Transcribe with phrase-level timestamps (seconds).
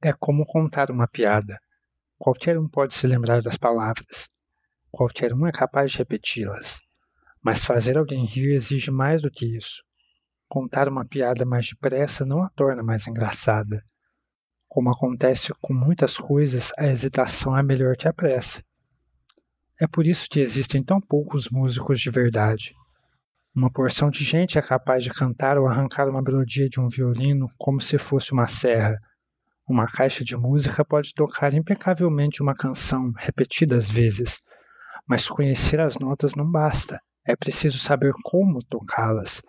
[0.00, 1.58] É como contar uma piada.
[2.16, 4.30] Qualquer um pode se lembrar das palavras.
[4.92, 6.80] Qualquer um é capaz de repeti-las.
[7.42, 9.82] Mas fazer alguém rir exige mais do que isso.
[10.48, 13.82] Contar uma piada mais depressa não a torna mais engraçada.
[14.68, 18.62] Como acontece com muitas coisas, a hesitação é melhor que a pressa.
[19.80, 22.72] É por isso que existem tão poucos músicos de verdade.
[23.54, 27.48] Uma porção de gente é capaz de cantar ou arrancar uma melodia de um violino
[27.58, 28.96] como se fosse uma serra.
[29.68, 34.38] Uma caixa de música pode tocar impecavelmente uma canção repetidas vezes,
[35.06, 36.98] mas conhecer as notas não basta.
[37.26, 39.42] É preciso saber como tocá-las.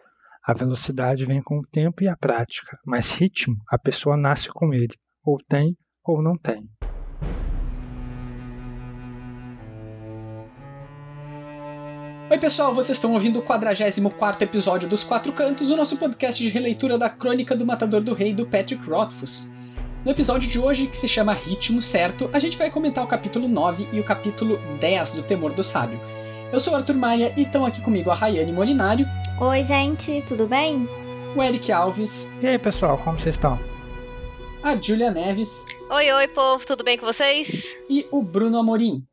[0.46, 4.74] A velocidade vem com o tempo e a prática, mas ritmo a pessoa nasce com
[4.74, 4.94] ele,
[5.24, 6.70] ou tem ou não tem.
[12.30, 16.49] Oi, pessoal, vocês estão ouvindo o 44 episódio dos Quatro Cantos, o nosso podcast de
[16.49, 19.58] releitura da Crônica do Matador do Rei do Patrick Rothfuss.
[20.05, 23.48] No episódio de hoje, que se chama Ritmo Certo, a gente vai comentar o capítulo
[23.48, 25.99] 9 e o capítulo 10 do Temor do Sábio.
[26.51, 29.05] Eu sou o Arthur Maia e estão aqui comigo a Rayane Molinário.
[29.40, 30.87] Oi, gente, tudo bem?
[31.35, 32.32] O Eric Alves.
[32.41, 33.59] E aí, pessoal, como vocês estão?
[34.63, 35.65] A Júlia Neves.
[35.90, 37.77] Oi, oi, povo, tudo bem com vocês?
[37.90, 39.04] E o Bruno Amorim.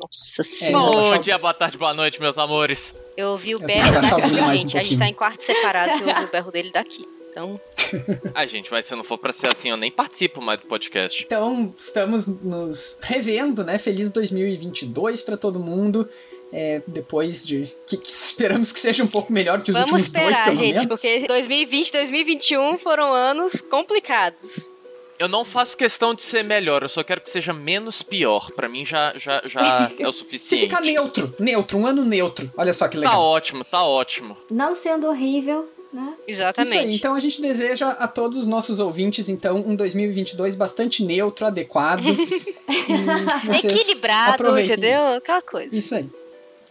[0.00, 1.14] Nossa É, senhora.
[1.16, 2.94] Bom dia, boa tarde, boa noite, meus amores.
[3.16, 4.76] Eu ouvi o berro daqui, mais um gente.
[4.78, 7.04] a gente tá em quartos separados e eu ouvi o berro dele daqui.
[7.34, 7.60] Então,
[8.32, 11.24] Ah, gente, mas se não for pra ser assim, eu nem participo mais do podcast.
[11.24, 13.76] Então, estamos nos revendo, né?
[13.76, 16.08] Feliz 2022 pra todo mundo.
[16.52, 17.68] É, depois de.
[17.88, 20.56] Que, que esperamos que seja um pouco melhor que os vamos últimos dois, esperar, pelo
[20.56, 20.86] gente, menos.
[20.88, 24.72] porque 2020 e 2021 foram anos complicados.
[25.18, 28.50] Eu não faço questão de ser melhor, eu só quero que seja menos pior.
[28.52, 30.64] Pra mim já, já, já é o Se suficiente.
[30.66, 32.48] ficar neutro, neutro, um ano neutro.
[32.56, 33.20] Olha só que Tá legal.
[33.20, 34.36] ótimo, tá ótimo.
[34.48, 36.14] Não sendo horrível, né?
[36.26, 36.74] Exatamente.
[36.76, 41.04] Isso aí, então a gente deseja a todos os nossos ouvintes, então, um 2022 bastante
[41.04, 42.04] neutro, adequado.
[42.10, 44.72] e Equilibrado, aproveitem.
[44.72, 45.06] entendeu?
[45.14, 45.76] Aquela coisa.
[45.76, 46.10] Isso aí.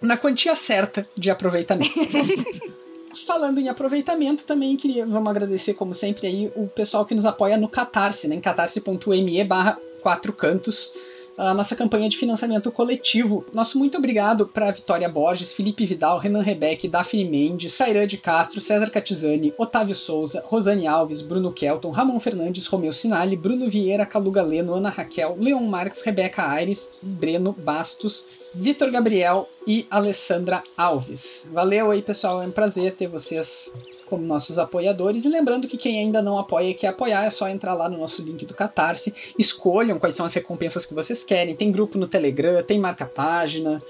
[0.02, 1.94] Na quantia certa de aproveitamento.
[3.26, 7.56] Falando em aproveitamento, também queria, vamos agradecer, como sempre, aí o pessoal que nos apoia
[7.56, 8.36] no Catarse, né?
[8.36, 10.92] Em catarse.me barra quatro cantos.
[11.38, 13.46] A nossa campanha de financiamento coletivo.
[13.52, 18.62] Nosso muito obrigado para Vitória Borges, Felipe Vidal, Renan Rebeck, Daphne Mendes, Sairã de Castro,
[18.62, 24.44] César Catizani, Otávio Souza, Rosane Alves, Bruno Kelton, Ramon Fernandes, Romeu Sinali, Bruno Vieira, Caluga
[24.44, 31.50] Leno, Ana Raquel, Leon Marques, Rebeca Aires, Breno Bastos, Vitor Gabriel e Alessandra Alves.
[31.52, 32.44] Valeu aí, pessoal.
[32.44, 35.26] É um prazer ter vocês como nossos apoiadores.
[35.26, 37.98] E lembrando que quem ainda não apoia e quer apoiar, é só entrar lá no
[37.98, 39.14] nosso link do Catarse.
[39.38, 41.56] Escolham quais são as recompensas que vocês querem.
[41.56, 43.82] Tem grupo no Telegram, tem marca-página.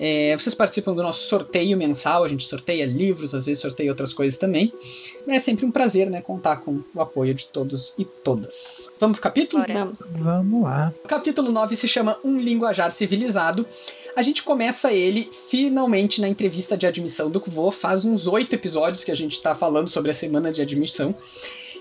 [0.00, 4.12] É, vocês participam do nosso sorteio mensal, a gente sorteia livros, às vezes sorteia outras
[4.12, 4.72] coisas também.
[5.26, 8.92] É sempre um prazer, né, contar com o apoio de todos e todas.
[9.00, 9.64] Vamos pro capítulo?
[9.66, 10.00] Vamos.
[10.18, 10.94] Vamos lá.
[11.04, 13.66] O capítulo 9 se chama Um Linguajar Civilizado.
[14.18, 17.70] A gente começa ele finalmente na entrevista de admissão do Kvo.
[17.70, 21.14] Faz uns oito episódios que a gente tá falando sobre a semana de admissão.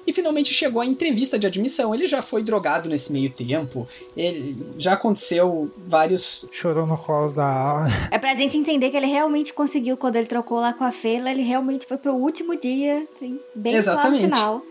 [0.06, 1.96] E finalmente chegou a entrevista de admissão.
[1.96, 3.88] Ele já foi drogado nesse meio tempo.
[4.16, 6.48] Ele já aconteceu vários.
[6.52, 7.88] Chorou no colo da aula.
[8.12, 11.32] É pra gente entender que ele realmente conseguiu, quando ele trocou lá com a Fela,
[11.32, 14.28] ele realmente foi pro último dia, assim, bem Exatamente.
[14.28, 14.62] lá no final.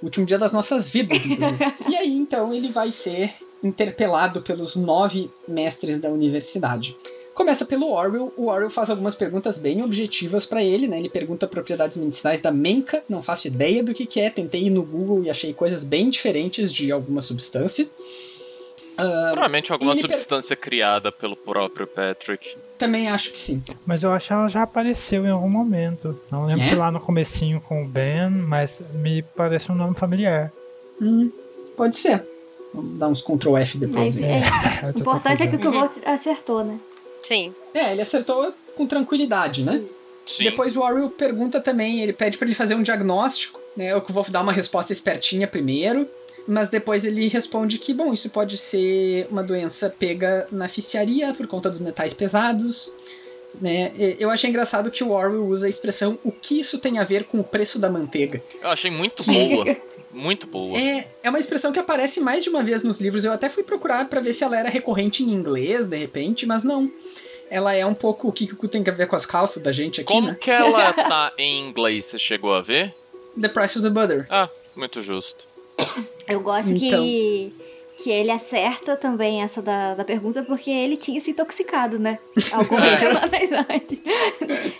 [0.00, 1.18] último dia das nossas vidas.
[1.90, 6.96] e aí então ele vai ser interpelado pelos nove mestres da universidade.
[7.34, 8.32] Começa pelo Orwell.
[8.36, 10.98] O Orwell faz algumas perguntas bem objetivas pra ele, né?
[10.98, 14.28] Ele pergunta propriedades medicinais da menca, não faço ideia do que, que é.
[14.28, 17.88] Tentei ir no Google e achei coisas bem diferentes de alguma substância.
[18.96, 22.56] Ah, Provavelmente alguma ele per- substância criada pelo próprio Patrick.
[22.76, 23.62] também acho que sim.
[23.86, 26.18] Mas eu acho que ela já apareceu em algum momento.
[26.32, 26.64] Não lembro É?
[26.64, 30.52] se lá no comecinho com o Ben, mas me parece um nome familiar.
[31.00, 31.30] Hum,
[31.76, 32.26] pode ser.
[32.72, 34.14] Vamos dar uns Ctrl F depois.
[34.14, 34.42] Mas né?
[34.82, 35.58] é, o importante é que o.
[35.58, 36.78] Kuvot acertou, né?
[37.22, 37.54] Sim.
[37.74, 39.82] É, ele acertou com tranquilidade, né?
[40.24, 40.44] Sim.
[40.44, 43.92] Depois o Orwell pergunta também, ele pede pra ele fazer um diagnóstico, né?
[43.92, 46.06] Eu que vou dar uma resposta espertinha primeiro,
[46.46, 51.46] mas depois ele responde que, bom, isso pode ser uma doença pega na ficiaria por
[51.46, 52.92] conta dos metais pesados,
[53.60, 53.92] né?
[54.18, 57.24] Eu achei engraçado que o Orwell usa a expressão o que isso tem a ver
[57.24, 58.42] com o preço da manteiga.
[58.60, 59.76] Eu achei muito boa.
[60.12, 60.78] Muito boa.
[60.78, 63.24] É, é uma expressão que aparece mais de uma vez nos livros.
[63.24, 66.64] Eu até fui procurar pra ver se ela era recorrente em inglês, de repente, mas
[66.64, 66.90] não.
[67.50, 69.62] Ela é um pouco o que que o cu tem a ver com as calças
[69.62, 70.36] da gente aqui, Como né?
[70.38, 72.04] que ela tá em inglês?
[72.06, 72.94] Você chegou a ver?
[73.40, 74.26] The Price of the Butter.
[74.28, 75.46] Ah, muito justo.
[76.26, 77.02] Eu gosto Então.
[77.02, 77.52] que,
[78.02, 82.18] que ele acerta também essa da, da pergunta, porque ele tinha se intoxicado, né?
[82.52, 83.98] Algumas semanas antes.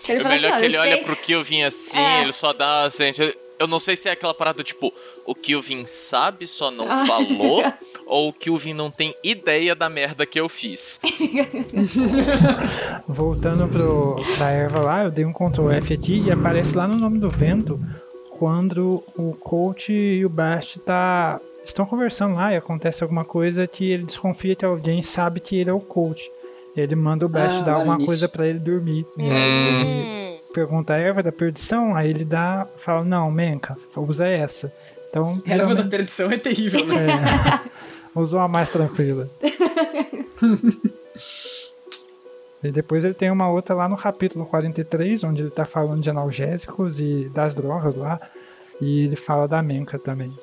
[0.07, 2.21] Ele É fala melhor assim, "Ó, que ele olha sei- pro Kilvin assim, É.
[2.21, 3.05] ele só dá assim.
[3.59, 4.91] Eu não sei se é aquela parada tipo,
[5.25, 7.05] o Kilvin sabe, só não Ah.
[7.05, 7.63] falou,
[8.07, 10.99] ou o Kilvin não tem ideia da merda que eu fiz.
[13.07, 16.95] Voltando pro, pra erva lá, eu dei um Ctrl F aqui e aparece lá no
[16.97, 17.79] nome do vento
[18.37, 23.91] quando o coach e o Bast tá, estão conversando lá e acontece alguma coisa que
[23.91, 26.31] ele desconfia que alguém sabe que ele é o coach.
[26.77, 29.05] Ele manda o Bast Ah, dar alguma coisa pra ele dormir.
[29.17, 30.28] E Hum.
[30.53, 34.71] Pergunta a erva da perdição, aí ele dá, fala, não, Menka, usa essa.
[35.09, 36.95] Então, Erva da geralmente- perdição é terrível, né?
[37.07, 39.29] é, usou a mais tranquila.
[42.61, 46.09] E depois ele tem uma outra lá no capítulo 43, onde ele tá falando de
[46.09, 48.19] analgésicos e das drogas lá.
[48.81, 50.33] E ele fala da menca também.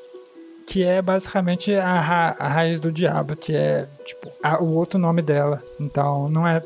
[0.66, 4.98] Que é basicamente a, ra- a raiz do diabo, que é tipo a- o outro
[4.98, 5.62] nome dela.
[5.78, 6.62] Então não é,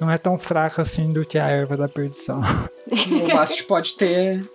[0.00, 2.40] não é tão fraca assim do que a erva da perdição.
[2.88, 4.48] O Bast pode ter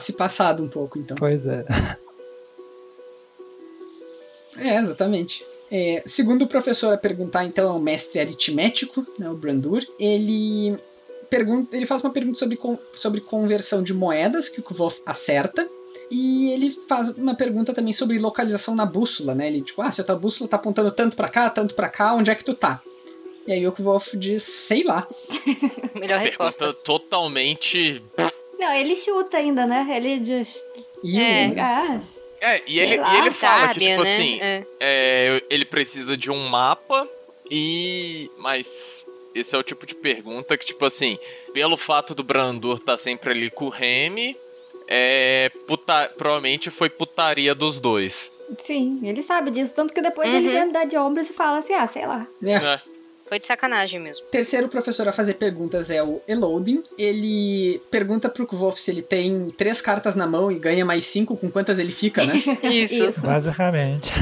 [0.00, 1.16] se passado um pouco, então.
[1.16, 1.64] pois é.
[4.58, 5.44] É, exatamente.
[5.70, 9.82] É, segundo o professor a perguntar, então, é o mestre aritmético, né, o Brandur.
[9.98, 10.78] Ele
[11.30, 12.58] pergunta, ele faz uma pergunta sobre,
[12.94, 15.66] sobre conversão de moedas, que o Kvolf acerta.
[16.10, 19.46] E ele faz uma pergunta também sobre localização na bússola, né?
[19.46, 22.14] Ele, tipo, ah, se a tua bússola tá apontando tanto pra cá, tanto pra cá,
[22.14, 22.82] onde é que tu tá?
[23.46, 25.06] E aí o Kvolf diz, sei lá.
[25.98, 26.66] Melhor resposta.
[26.66, 28.02] Pergunta totalmente.
[28.58, 29.86] Não, ele chuta ainda, né?
[29.90, 30.56] Ele diz.
[31.02, 31.48] E É.
[31.48, 32.00] o- Ah,
[32.42, 34.14] É, e ele, lá, e ele fala que, Sábia, tipo né?
[34.14, 34.64] assim, É.
[34.80, 37.08] é, ele precisa de um mapa
[37.50, 38.30] e.
[38.38, 39.04] Mas
[39.34, 41.18] esse é o tipo de pergunta que, tipo assim,
[41.52, 44.36] pelo fato do Brandur estar sempre ali com o Remy,
[44.88, 45.50] é.
[45.66, 48.32] Puta, provavelmente foi putaria dos dois.
[48.64, 49.74] sim, ele sabe disso.
[49.74, 50.36] Tanto que depois Uhum.
[50.36, 52.26] ele vai me dar de ombros e fala assim: ah, sei lá.
[52.42, 52.80] É.
[53.30, 54.26] Foi de sacanagem mesmo.
[54.26, 56.82] terceiro professor a fazer perguntas é o Elodin.
[56.98, 61.36] Ele pergunta pro Kvolf se ele tem três cartas na mão e ganha mais cinco,
[61.36, 62.34] com quantas ele fica, né?
[62.68, 63.20] Isso.
[63.20, 64.12] Basicamente.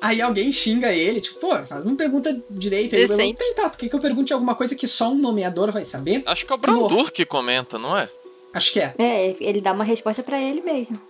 [0.00, 2.96] Aí alguém xinga ele, tipo, pô, faz uma pergunta direita.
[2.96, 3.38] Ele Decente.
[3.38, 6.24] Tem tá, tu quer que eu pergunte alguma coisa que só um nomeador vai saber?
[6.26, 8.08] Acho que é o Brandur que comenta, não é?
[8.52, 8.92] Acho que é.
[8.98, 11.00] É, ele dá uma resposta pra ele mesmo.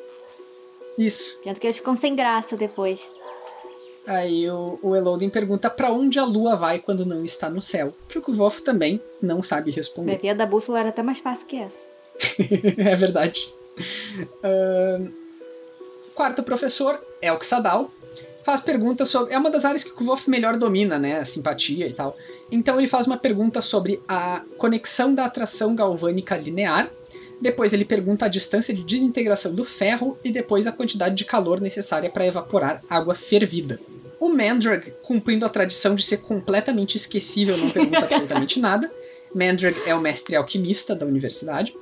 [0.98, 1.40] Isso.
[1.42, 3.08] Tanto que eles ficam sem graça depois.
[4.06, 7.94] Aí o, o Elodin pergunta pra onde a lua vai quando não está no céu.
[8.08, 10.20] Que o Kvolf também não sabe responder.
[10.28, 11.78] a da bússola era até mais fácil que essa.
[12.78, 13.52] é verdade.
[14.42, 15.08] Ahn,
[16.14, 17.90] quarto professor é o Xadal.
[18.44, 19.32] Faz perguntas sobre.
[19.32, 21.18] É uma das áreas que o Kvolf melhor domina, né?
[21.18, 22.16] A simpatia e tal.
[22.50, 26.90] Então ele faz uma pergunta sobre a conexão da atração galvânica linear.
[27.42, 31.60] Depois ele pergunta a distância de desintegração do ferro e depois a quantidade de calor
[31.60, 33.80] necessária para evaporar água fervida.
[34.20, 38.88] O Mandrag, cumprindo a tradição de ser completamente esquecível, não pergunta absolutamente nada.
[39.34, 41.74] Mandrag é o mestre alquimista da universidade.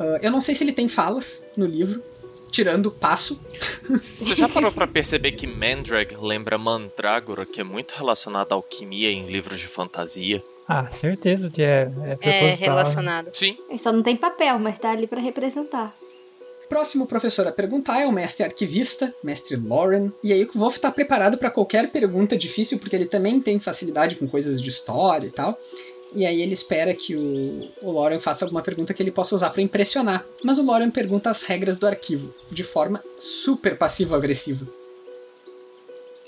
[0.00, 2.02] Ah, eu não sei se ele tem falas no livro,
[2.50, 3.40] tirando o passo.
[3.88, 9.12] Você já parou pra perceber que Mandrag lembra Mandrágora, que é muito relacionada à alquimia
[9.12, 10.42] em livros de fantasia?
[10.68, 12.54] Ah, certeza que é, é É né?
[12.54, 13.30] relacionado.
[13.32, 13.56] Sim.
[13.70, 15.94] Ele só não tem papel, mas tá ali pra representar.
[16.68, 20.10] Próximo professor a perguntar é o mestre arquivista, mestre Lauren.
[20.24, 24.16] E aí o Wolf tá preparado para qualquer pergunta difícil, porque ele também tem facilidade
[24.16, 25.56] com coisas de história e tal.
[26.12, 29.50] E aí ele espera que o, o Lauren faça alguma pergunta que ele possa usar
[29.50, 30.24] para impressionar.
[30.42, 34.66] Mas o Lauren pergunta as regras do arquivo, de forma super passivo-agressiva.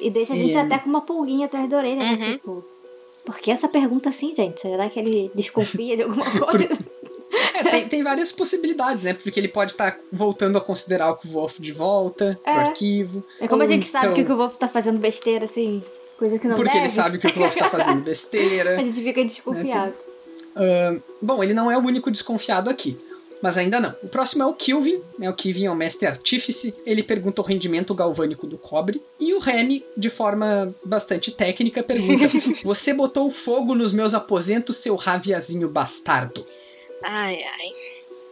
[0.01, 0.61] E deixa a gente É.
[0.61, 2.11] até com uma pulguinha atrás da orelha, né?
[2.13, 2.33] Uhum.
[2.35, 2.65] Tipo,
[3.29, 4.59] por que essa pergunta assim, gente?
[4.59, 6.79] Será que ele desconfia de alguma coisa?
[7.55, 9.13] É, tem, tem várias possibilidades, né?
[9.13, 12.57] Porque ele pode estar voltando a considerar o Wolf de volta pro É.
[12.57, 13.23] arquivo.
[13.39, 15.83] É como a gente sabe então- que o Wolf tá fazendo besteira, assim,
[16.19, 16.85] coisa que não Porque deve.
[16.85, 18.77] ele sabe que o Wolf tá fazendo A besteira.
[18.79, 19.93] gente fica desconfiado.
[20.57, 22.99] Ahn, bom, ele não é o único desconfiado aqui.
[23.43, 23.95] Mas ainda não.
[24.03, 25.01] O próximo é o Kilvin.
[25.19, 25.31] Né?
[25.31, 26.75] O Kilvin é o mestre artífice.
[26.85, 29.03] Ele pergunta o rendimento galvânico do cobre.
[29.19, 32.29] E o Remy, de forma bastante técnica, pergunta:
[32.65, 36.45] Você botou fogo nos meus aposentos, seu raviazinho bastardo?
[37.03, 37.69] Ai, ai.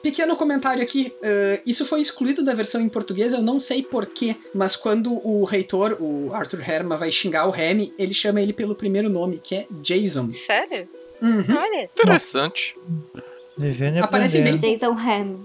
[0.03, 4.37] Pequeno comentário aqui, ah, isso foi excluído da versão em português, eu não sei porquê,
[4.55, 8.77] mas quando o reitor, o Arthur Herma, vai xingar o Remy, ele chama ele pelo
[8.77, 10.31] primeiro nome, que é Jason.
[10.31, 10.89] Sério?
[11.21, 11.57] Uhum.
[11.57, 11.85] Olha.
[11.85, 12.77] Interessante.
[12.87, 13.25] Vivendo
[13.59, 14.57] e Aparecem bem.
[14.59, 15.37] Jason Ham.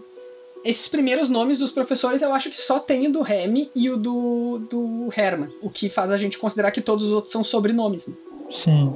[0.63, 3.97] Esses primeiros nomes dos professores eu acho que só tem o do Remy e o
[3.97, 8.07] do, do Herman, o que faz a gente considerar que todos os outros são sobrenomes.
[8.07, 8.13] né?
[8.49, 8.95] Sim.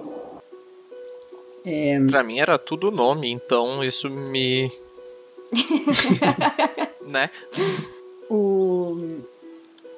[1.65, 4.71] É, Pra mim era tudo nome, então isso me.
[7.07, 7.29] né?
[8.29, 9.19] o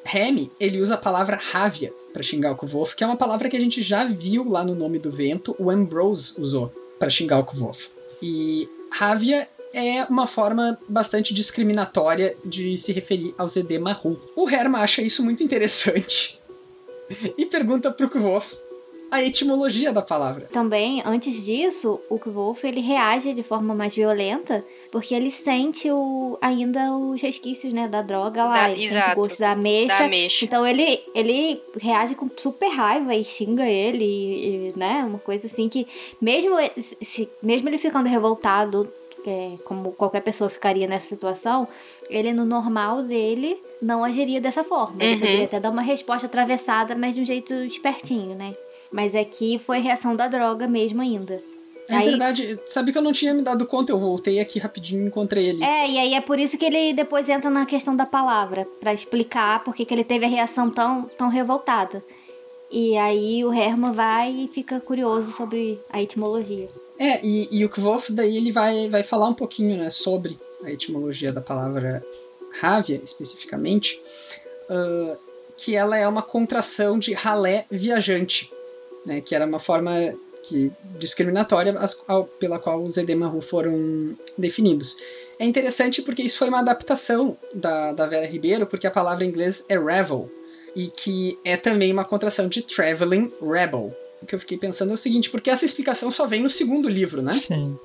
[0.04, 3.58] Remy, ele usa a palavra Rávia pra xingar o Kvolf, que é uma palavra que
[3.58, 7.46] a gente já viu lá no nome do vento, o Ambrose usou pra xingar o
[7.46, 7.90] Kvolf.
[8.22, 14.20] E Rávia é uma forma bastante discriminatória de se referir ao Zedê Marru.
[14.36, 16.41] O Herma acha isso muito interessante
[17.38, 18.56] e pergunta pro Kvof
[19.10, 20.48] a etimologia da palavra.
[20.51, 26.38] Também, antes disso, o Kvolf ele reage de forma mais violenta porque ele sente o,
[26.41, 28.53] ainda os resquícios né, da droga lá.
[28.53, 29.20] Da- ele sente exato.
[29.20, 29.98] o gosto da ameixa.
[30.00, 30.46] Da ameixa.
[30.46, 35.03] Então ele, ele reage com super raiva e xinga ele, e, e, né?
[35.08, 35.86] Uma coisa assim que,
[36.22, 38.91] mesmo, ele- se, mesmo ele ficando revoltado,
[39.25, 41.67] é, como qualquer pessoa ficaria nessa situação,
[42.10, 45.03] ele no normal dele não agiria dessa forma.
[45.03, 45.20] Ele Uhum.
[45.20, 48.56] poderia até dar uma resposta atravessada, mas de um jeito espertinho, né?
[48.89, 51.44] Mas aqui foi reação da droga mesmo ainda.
[51.89, 55.03] É Aí- verdade, sabe que eu não tinha me dado conta, eu voltei aqui rapidinho
[55.03, 55.63] e encontrei ele.
[55.63, 58.94] É, e aí é por isso que ele depois entra na questão da palavra, pra
[58.94, 62.03] explicar por que ele teve a reação tão, tão revoltada.
[62.70, 66.70] E aí o Herman vai e fica curioso sobre a etimologia.
[67.00, 70.72] É, e, e o Kvof daí ele vai, vai falar um pouquinho né, sobre a
[70.72, 72.03] etimologia da palavra
[72.60, 74.01] Rávia, especificamente,
[74.70, 75.15] ah,
[75.56, 78.51] que ela é uma contração de ralé viajante,
[79.06, 80.13] né, que era uma forma
[80.48, 84.98] que, discriminatória as- ao- pela qual os Edemaru foram definidos.
[85.39, 89.27] É interessante porque isso foi uma adaptação da, da Vera Ribeiro, porque a palavra em
[89.30, 90.32] inglês é revel,
[90.75, 93.96] e que é também uma contração de traveling rebel.
[94.22, 96.89] O que eu fiquei pensando é o seguinte, porque essa explicação só vem no segundo
[96.89, 97.34] livro, né?
[97.34, 97.77] Sim.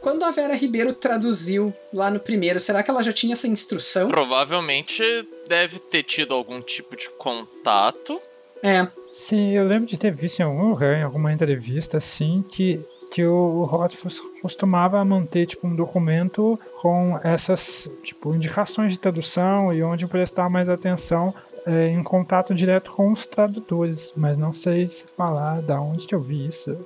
[0.00, 4.08] Quando a Vera Ribeiro traduziu lá no primeiro, será que ela já tinha essa instrução?
[4.08, 5.02] Provavelmente
[5.46, 8.20] deve ter tido algum tipo de contato.
[8.62, 12.84] É, Sim, eu lembro de ter visto em algum lugar, em alguma entrevista, assim, que,
[13.12, 19.84] que o Rothfuss costumava manter, tipo, um documento com essas, tipo, indicações de tradução e
[19.84, 21.32] onde prestar mais atenção
[21.64, 24.12] é, em contato direto com os tradutores.
[24.16, 26.76] Mas não sei se falar da onde que eu vi isso.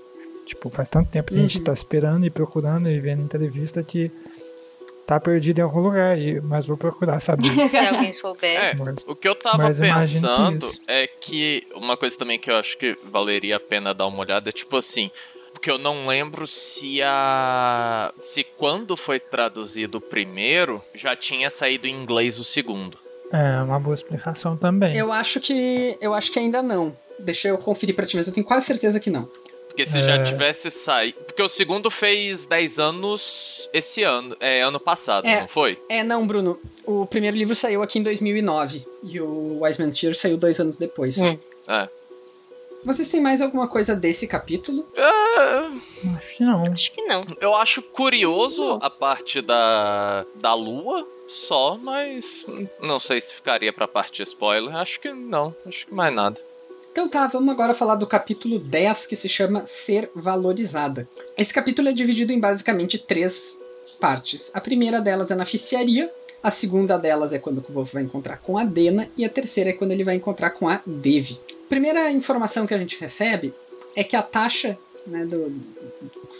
[0.44, 1.64] Tipo, faz tanto tempo que a gente Uhum.
[1.64, 4.10] tá esperando e procurando e vendo entrevista que
[5.08, 7.48] tá perdido em algum lugar, e, mas vou procurar saber.
[7.70, 8.60] Se alguém souber.
[8.60, 10.80] É, Mas- o que eu tava que pensando isso.
[10.86, 14.50] é que uma coisa também que eu acho que valeria a pena dar uma olhada
[14.50, 15.10] é tipo assim.
[15.50, 18.12] Porque eu não lembro se a.
[18.22, 22.98] Se quando foi traduzido o primeiro, já tinha saído em inglês o segundo.
[23.32, 24.94] É uma boa explicação também.
[24.94, 25.96] eu acho que.
[26.02, 26.94] Eu acho que ainda não.
[27.18, 29.26] Deixa eu conferir pra ti, mas eu tenho quase certeza que não.
[29.78, 30.02] Porque se É.
[30.02, 31.20] já tivesse saído.
[31.24, 34.36] Porque o segundo fez 10 anos esse ano.
[34.40, 35.42] É, ano passado, É.
[35.42, 35.80] não foi?
[35.88, 36.58] É, não, Bruno.
[36.84, 40.78] O primeiro livro saiu aqui em 2009 e o Wise Man's Fear saiu dois anos
[40.78, 41.16] depois.
[41.16, 41.38] Hum.
[41.68, 41.88] É.
[42.84, 44.84] Vocês têm mais alguma coisa desse capítulo?
[44.96, 46.64] Acho que não.
[46.72, 47.24] Acho que não.
[47.40, 48.78] Eu acho curioso Não.
[48.82, 52.44] a parte da, da lua só, mas
[52.80, 54.74] não sei se ficaria pra parte spoiler.
[54.74, 56.40] Acho que não, acho que mais nada.
[56.92, 61.08] Então tá, vamos agora falar do capítulo 10 que se chama Ser Valorizada.
[61.36, 63.58] Esse capítulo é dividido em basicamente três
[64.00, 64.50] partes.
[64.54, 66.10] A primeira delas é na ficiaria,
[66.42, 69.70] a segunda delas é quando o Wolf vai encontrar com a Dena e a terceira
[69.70, 71.38] é quando ele vai encontrar com a Devi.
[71.68, 73.52] Primeira informação que a gente recebe
[73.94, 75.52] é que a taxa né, do,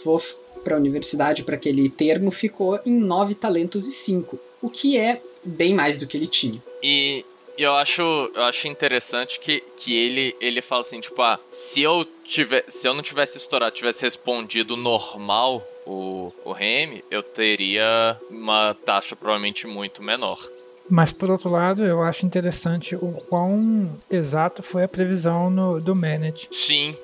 [0.03, 4.97] Wolf para a universidade, para aquele termo, ficou em 9 talentos e 5, o que
[4.97, 6.61] é bem mais do que ele tinha.
[6.83, 7.25] E
[7.63, 8.01] eu acho,
[8.33, 12.87] eu acho interessante que, que ele, ele fala assim, tipo, ah, se eu, tiver, se
[12.87, 19.67] eu não tivesse estourado, tivesse respondido normal o, o Remy, eu teria uma taxa provavelmente
[19.67, 20.39] muito menor.
[20.89, 25.95] Mas por outro lado, eu acho interessante o quão exato foi a previsão no, do
[25.95, 26.47] Manet.
[26.51, 26.95] Sim,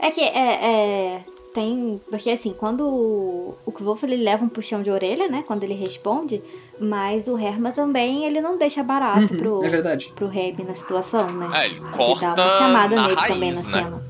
[0.00, 1.22] É que é, é,
[1.54, 2.00] tem.
[2.10, 5.42] Porque assim, quando o, o Kvolf ele leva um puxão de orelha, né?
[5.46, 6.42] Quando ele responde,
[6.78, 10.12] mas o Herma também ele não deixa barato Uhum, pro, é verdade.
[10.14, 11.48] pro Reb na situação, né?
[11.52, 13.62] Ah, ele Ele corta dá uma chamada na nele raiz, também na né?
[13.62, 14.02] cena.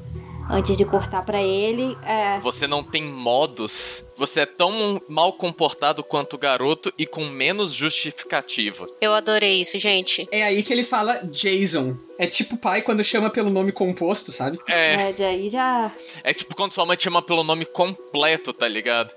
[0.53, 2.41] Antes de cortar pra ele, é.
[2.41, 4.05] Você não tem modos.
[4.17, 8.87] Você é tão mal comportado quanto o garoto e com menos justificativa.
[9.01, 10.29] Eu adorei isso, gente.
[10.33, 11.97] É aí que ele fala Jason.
[12.19, 14.59] É tipo pai quando chama pelo nome composto, sabe?
[14.69, 15.93] É, É, daí já.
[16.25, 19.15] é tipo quando sua mãe te chama pelo nome completo, tá ligado?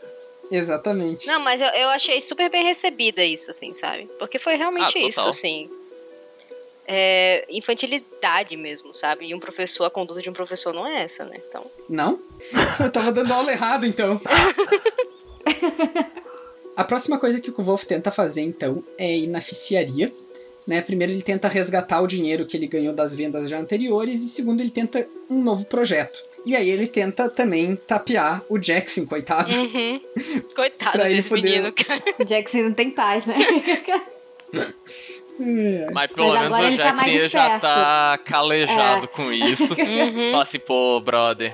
[0.51, 1.25] Exatamente.
[1.25, 4.07] Não, mas eu, eu achei super bem recebida isso, assim, sabe?
[4.19, 5.69] Porque foi realmente Ah, isso, assim.
[6.85, 9.27] É, infantilidade mesmo, sabe?
[9.27, 11.41] E um professor, a conduta de um professor não é essa, né?
[11.47, 11.65] Então.
[11.89, 12.19] Não?
[12.79, 14.19] Eu tava dando aula errado, então.
[16.75, 20.11] A próxima coisa que o Wolf tenta fazer, então, é ir na ficiaria.
[20.65, 20.81] Né?
[20.81, 24.21] Primeiro, ele tenta resgatar o dinheiro que ele ganhou das vendas já anteriores.
[24.23, 26.19] E segundo, ele tenta um novo projeto.
[26.45, 29.53] E aí, ele tenta também tapear o Jackson, coitado.
[29.55, 30.01] Uhum.
[30.55, 32.03] Coitado desse poder- menino, cara.
[32.19, 33.35] O Jackson não tem paz, né?
[35.93, 39.07] Mas pelo Mas menos o tá Jackson mais já tá calejado É.
[39.07, 39.73] com isso.
[39.79, 40.31] Uhum.
[40.31, 41.53] Fala assim, pô, brother.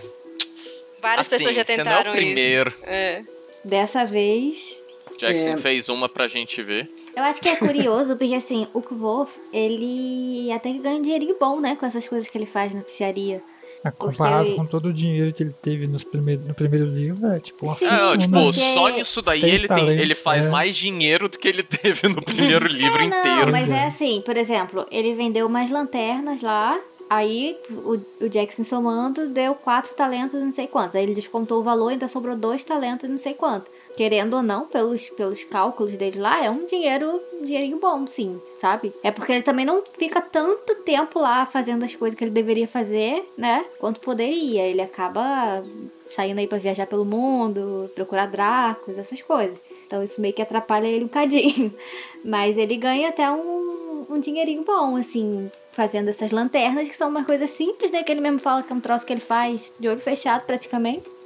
[1.02, 2.70] Várias assim, pessoas já você tentaram não é o primeiro.
[2.72, 2.80] isso.
[2.86, 3.24] É.
[3.64, 4.80] Dessa vez.
[5.18, 5.58] Jackson É.
[5.58, 6.90] fez uma pra gente ver.
[7.16, 11.36] Eu acho que é curioso, porque assim, o Kvolf, ele até que ganha um dinheirinho
[11.40, 11.76] bom, né?
[11.78, 13.42] Com essas coisas que ele faz na oficiaria.
[13.84, 17.26] É, comparado Porque- com todo o dinheiro que ele teve nos primeiro, no primeiro livro,
[17.28, 20.02] é tipo uma Sim, É, não, tipo, porque- só nisso daí Seis ele, tem, talentos,
[20.02, 20.50] ele faz é.
[20.50, 23.52] mais dinheiro do que ele teve no primeiro livro É, não, inteiro.
[23.52, 26.78] mas é assim, por exemplo, ele vendeu umas lanternas lá,
[27.10, 30.96] aí o, o Jackson somando deu quatro talentos e não sei quantos.
[30.98, 33.72] Aí ele descontou o valor, ainda sobrou dois talentos e não sei quanto.
[34.00, 38.40] Querendo ou não, pelos, pelos cálculos dele lá, é um dinheiro, um dinheirinho bom, sim,
[38.58, 38.94] sabe?
[39.04, 42.66] É porque ele também não fica tanto tempo lá fazendo as coisas que ele deveria
[42.66, 43.66] fazer, né?
[43.78, 44.66] Quanto poderia.
[44.66, 45.62] Ele acaba
[46.08, 49.58] saindo aí pra viajar pelo mundo, procurar Dracos, essas coisas.
[49.86, 51.76] Então isso meio que atrapalha ele um cadinho.
[52.24, 57.26] Mas ele ganha até um, um dinheirinho bom, assim, fazendo essas lanternas, que são uma
[57.26, 58.02] coisa simples, né?
[58.02, 61.19] Que ele mesmo fala que é um troço que ele faz de olho fechado praticamente.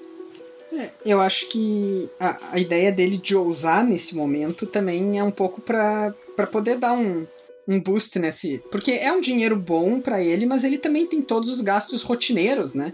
[0.75, 5.32] É, eu acho que a, a ideia dele de ousar nesse momento também é um
[5.32, 7.27] pouco pra, pra poder dar um,
[7.68, 8.63] um boost nesse.
[8.72, 12.74] Porque é um dinheiro bom pra ele, mas ele também tem todos os gastos rotineiros,
[12.74, 12.94] né?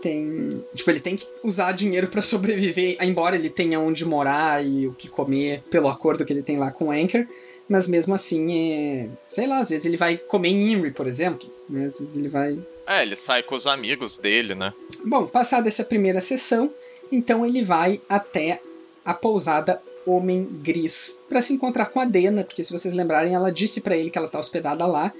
[0.00, 0.64] Tem.
[0.74, 4.92] Tipo, ele tem que usar dinheiro pra sobreviver, embora ele tenha onde morar e o
[4.92, 7.24] que comer pelo acordo que ele tem lá com o Anchor.
[7.68, 9.08] Mas mesmo assim, é.
[9.30, 11.48] Sei lá, às vezes ele vai comer em Imri, por exemplo.
[11.68, 11.86] Né?
[11.86, 14.72] Às vezes ele vai É, ele sai com os amigos dele, né?
[15.04, 16.70] Bom, passada essa primeira sessão,
[17.12, 18.60] então ele vai até
[19.04, 23.52] a pousada Homem Gris para se encontrar com a Dena, porque se vocês lembrarem, ela
[23.52, 25.12] disse para ele que ela tá hospedada lá,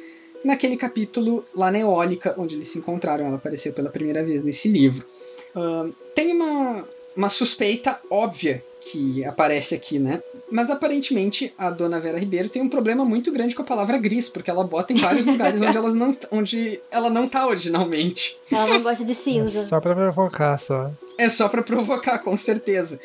[0.45, 4.69] naquele capítulo lá na Eólica, onde eles se encontraram, ela apareceu pela primeira vez nesse
[4.69, 5.07] livro.
[5.55, 6.85] Ahn, tem uma,
[7.17, 10.21] uma suspeita óbvia que aparece aqui, né?
[10.51, 14.29] Mas aparentemente a dona Vera Ribeiro tem um problema muito grande com a palavra gris,
[14.29, 18.39] porque ela bota em vários lugares onde, elas não, onde ela não tá originalmente.
[18.51, 19.63] Ela não gosta de É cinza.
[19.65, 20.91] só pra provocar, só.
[21.23, 22.99] É só pra provocar, com certeza.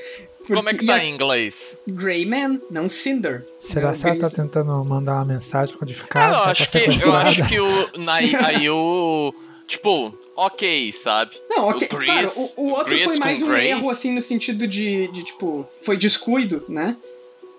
[0.47, 1.77] Como é que Porque- tá em inglês?
[1.87, 3.45] Greyman, não Cinder.
[3.59, 6.25] Será Não, que ela tá tentando mandar uma mensagem codificada?
[6.35, 7.91] É, eu tá acho que, eu acho que o.
[7.99, 9.33] Na, aí o.
[9.67, 11.31] Tipo, ok, sabe?
[11.49, 11.89] Não, ok.
[11.91, 13.67] O Gris- claro, o, o outro Gris foi mais um Grey.
[13.71, 16.95] erro, assim, no sentido de, de, tipo, foi descuido, né?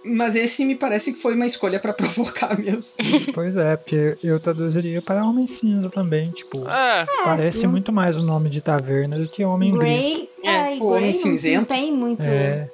[0.05, 2.93] Mas esse me parece que foi uma escolha pra provocar mesmo.
[3.35, 6.69] Pois é, porque eu traduziria para Homem Cinza também, tipo...
[6.69, 7.67] É, Parece sim.
[7.67, 10.07] muito mais o nome de taverna do que Homem Gris.
[10.07, 11.59] Grey, É, é, o Homem Cinzento.
[11.59, 12.23] Não tem muito.
[12.23, 12.69] É,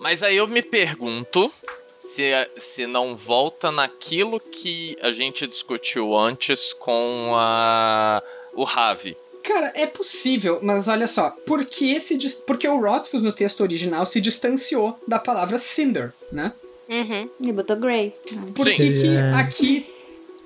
[0.00, 1.52] mas aí eu me pergunto
[1.98, 8.22] se, se não volta naquilo que a gente discutiu antes com a.
[8.54, 9.16] o Ravi.
[9.42, 11.30] Cara, é possível, mas olha só.
[11.46, 16.52] Por que esse, porque o Rothfuss no texto original se distanciou da palavra Cinder, né?
[16.88, 17.28] Uhum.
[17.40, 18.14] E botou Grey.
[18.54, 18.74] Por Sim.
[18.76, 19.86] que, que Seria- aqui,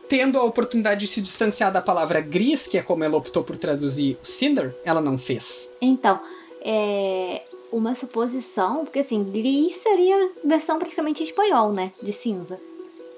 [0.09, 3.57] tendo a oportunidade de se distanciar da palavra gris, que é como ela optou por
[3.57, 5.73] traduzir o Cinder, ela não fez?
[5.81, 6.21] Então,
[6.61, 11.93] é uma suposição, porque assim, gris seria versão praticamente em espanhol, né?
[12.03, 12.61] De cinza.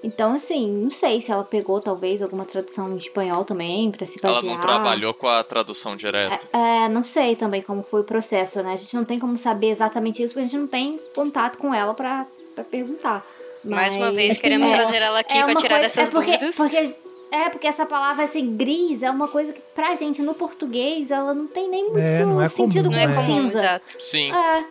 [0.03, 4.21] Então, assim, não sei se ela pegou talvez alguma tradução em espanhol também pra se
[4.21, 4.45] basear.
[4.45, 6.39] Ela não trabalhou com a tradução direta.
[6.53, 8.75] É, não sei também como foi o processo, né?
[8.75, 11.73] A gente não tem como saber exatamente isso, porque a gente não tem contato com
[11.75, 13.25] ela pra, pra perguntar.
[13.65, 15.79] Mais uma Mas- vez, É que queremos é- trazer ela aqui é pra uma tirar
[15.81, 16.57] coisa- dessas é porque, dúvidas.
[16.57, 16.95] Porque,
[17.33, 21.33] é, porque essa palavra assim, gris, é uma coisa que pra gente no português ela
[21.33, 23.59] não tem nem muito É, não é sentido comum, Não é com comum, cinza.
[23.59, 23.97] exato.
[23.99, 24.31] Sim.
[24.33, 24.65] É,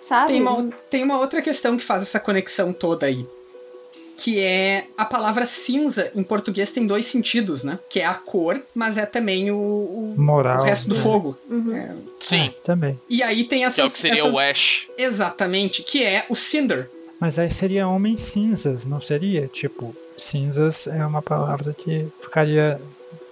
[0.00, 0.32] sabe?
[0.32, 3.26] Tem uma, tem uma outra questão que faz essa conexão toda aí.
[4.20, 7.78] Que é a palavra cinza em português tem dois sentidos, né?
[7.88, 10.62] Que é a cor, mas é também o, o, moral.
[10.62, 11.00] o resto do né?
[11.02, 11.38] fogo.
[11.48, 11.72] Uhum.
[11.76, 12.52] É, Sim.
[12.64, 13.00] Também.
[13.08, 13.92] E aí tem Que é o essas.
[13.92, 14.88] que seria essas- o Ash.
[14.98, 16.90] Exatamente, que é o Cinder.
[17.20, 19.46] Mas aí seria Homens Cinzas, não seria?
[19.48, 22.80] Tipo, cinzas é uma palavra que ficaria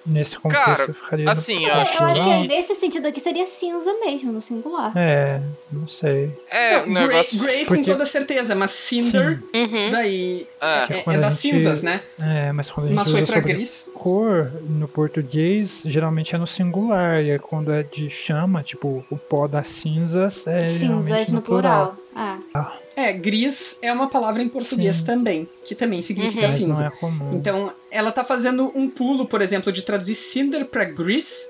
[0.05, 0.65] nesse contexto.
[0.65, 2.43] Cara, ficaria assim, no eu Eu acho acho plural.
[2.43, 4.93] que nesse sentido aqui seria cinza mesmo, no singular.
[4.97, 5.41] É,
[5.73, 6.31] não sei.
[6.49, 7.39] É, Não, Grey, negócio.
[7.43, 9.91] Grey com Porque- toda certeza, mas Cinder, Uhum.
[9.91, 10.67] daí É.
[10.67, 12.01] é, é das gente- cinzas, né?
[12.21, 13.91] é, mas quando a gente Mas foi pra sobre gris.
[14.07, 17.25] Cor, no português, geralmente é no singular.
[17.25, 21.37] E aí quando é de chama, tipo, o pó das cinzas é Cinzas geralmente no
[21.37, 21.97] no plural.
[22.15, 22.39] plural.
[22.55, 22.79] Ah.
[22.95, 25.05] É, gris é uma palavra em português Sim.
[25.07, 26.49] também, que também significa Uhum.
[26.53, 26.87] Mas não cinza.
[26.87, 27.35] é comum.
[27.35, 31.49] Então, ela tá fazendo um pulo, por exemplo, de traduzir Cinder pra Gris.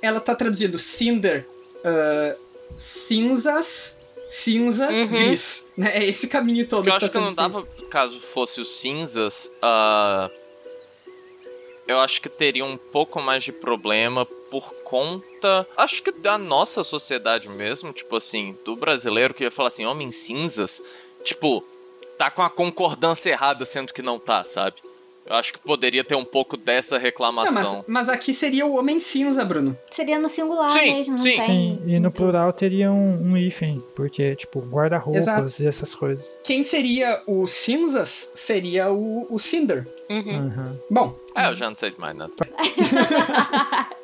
[0.00, 1.44] Ela tá traduzindo Cinder,
[1.84, 2.36] ah,
[2.76, 5.08] cinzas, cinza, Uhum.
[5.08, 5.70] gris.
[5.76, 5.90] Né?
[5.96, 7.36] É esse caminho todo eu que acho tá que não feito.
[7.36, 10.30] dava, caso fosse os cinzas, ah,
[11.86, 16.82] eu acho que teria um pouco mais de problema por conta, acho que da nossa
[16.82, 20.82] sociedade mesmo, tipo assim, do brasileiro que ia falar assim, homens cinzas,
[21.24, 21.64] tipo,
[22.16, 24.76] tá com a concordância errada, sendo que não tá, sabe?
[25.26, 27.62] Eu acho que poderia ter um pouco dessa reclamação.
[27.62, 29.76] Não, mas, mas aqui seria o Homem Cinza, Bruno.
[29.90, 31.40] Seria no singular Sim, mesmo, não sim.
[31.40, 36.38] Sim, e no plural teria um, um hífen, porque, tipo, guarda-roupas e essas coisas.
[36.44, 39.86] Quem seria o Cinzas seria o, o Cinder.
[40.08, 40.46] Uhum.
[40.46, 40.78] Uhum.
[40.88, 42.32] Bom, É, eu já não sei de mais nada.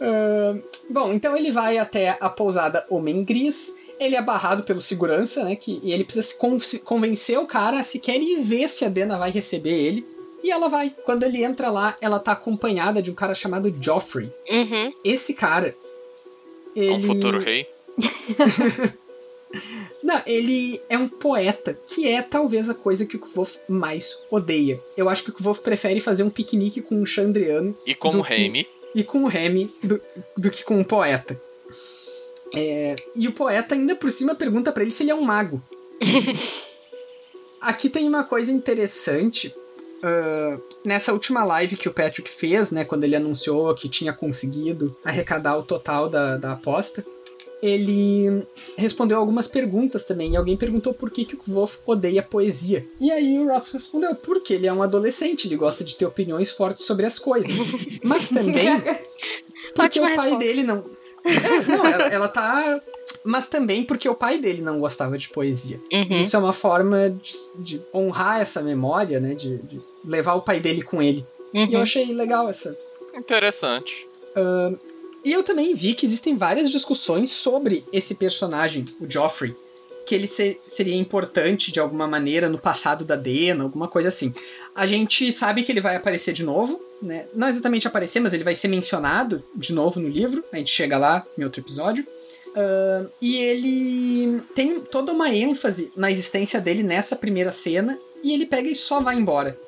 [0.00, 0.54] ah,
[0.90, 3.72] bom, então ele vai até a pousada Homem Gris.
[4.00, 5.56] Ele é barrado pelo segurança, né?
[5.56, 8.84] Que, e ele precisa se con- se convencer o cara a sequer ir ver se
[8.84, 10.06] a Dena vai receber ele.
[10.42, 10.94] E ela vai.
[11.04, 14.30] Quando ele entra lá, ela tá acompanhada de um cara chamado Joffrey.
[14.48, 14.92] Uhum.
[15.04, 15.74] Esse cara.
[16.76, 16.92] É Ele...
[16.94, 17.66] um futuro rei.
[20.02, 24.78] Não, ele é um poeta, que é talvez a coisa que o Kvolf mais odeia.
[24.96, 28.34] Eu acho que o Kvolf prefere fazer um piquenique com um Chandriano E Do que-
[28.34, 30.00] Remy, e com o Remy do,
[30.36, 31.40] do que com um poeta.
[32.54, 35.62] É, e o poeta ainda por cima pergunta pra ele se ele é um mago.
[37.60, 39.54] Aqui tem uma coisa interessante.
[40.02, 44.96] ah, nessa última live que o Patrick fez, né, quando ele anunciou que tinha conseguido
[45.04, 47.04] arrecadar o total da, da aposta,
[47.60, 50.32] ele respondeu algumas perguntas também.
[50.32, 52.86] E alguém perguntou por que, que o Wolf odeia poesia.
[53.00, 56.50] E aí o Roth respondeu: porque ele é um adolescente, ele gosta de ter opiniões
[56.50, 57.56] fortes sobre as coisas.
[58.02, 58.68] Mas também
[59.74, 60.38] porque Ótima o pai resposta.
[60.38, 60.84] dele não.
[61.28, 62.80] É, não, ela, ela tá.
[63.24, 65.80] Mas também porque o pai dele não gostava de poesia.
[65.92, 66.20] Uhum.
[66.20, 69.34] Isso é uma forma de, de honrar essa memória, né?
[69.34, 71.26] De, de levar o pai dele com ele.
[71.52, 71.82] E eu Uhum.
[71.82, 72.76] achei legal essa.
[73.14, 74.06] interessante.
[75.24, 79.54] E eu também vi que existem várias discussões sobre esse personagem, o Joffrey.
[80.08, 84.32] Que ele ser- seria importante de alguma maneira no passado da Dena, alguma coisa assim.
[84.74, 87.26] A gente sabe que ele vai aparecer de novo, né?
[87.34, 90.42] Não exatamente aparecer, mas ele vai ser mencionado de novo no livro.
[90.50, 92.06] A gente chega lá em outro episódio.
[92.56, 97.98] Ah, e ele tem toda uma ênfase na existência dele nessa primeira cena.
[98.24, 99.58] E ele pega e só vai embora.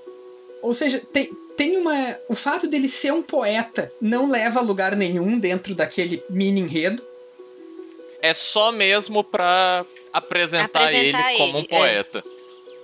[0.63, 2.17] Ou seja, tem, tem uma.
[2.31, 7.03] O fato dele ser um poeta não leva a lugar nenhum dentro daquele mini enredo.
[8.23, 11.77] É só mesmo pra apresentar, Apresentar ele como um ele, é.
[11.79, 12.25] poeta.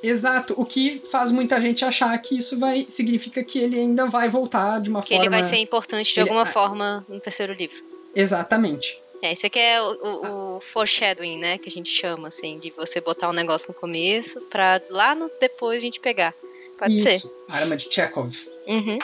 [0.02, 4.28] Exato, o que faz muita gente achar que isso vai significa que ele ainda vai
[4.28, 5.24] voltar de uma Que forma.
[5.24, 6.46] ele vai ser importante de Ele- alguma ah.
[6.46, 7.76] forma no terceiro livro.
[8.14, 9.00] Exatamente.
[9.22, 11.58] É, isso aqui é o, o, o foreshadowing, né?
[11.58, 15.30] Que a gente chama, assim, de você botar um negócio no começo pra lá no
[15.40, 16.34] depois a gente pegar.
[16.78, 17.14] Pode ser.
[17.16, 18.34] Isso, Arma de Chekhov.
[18.66, 18.98] Uhum.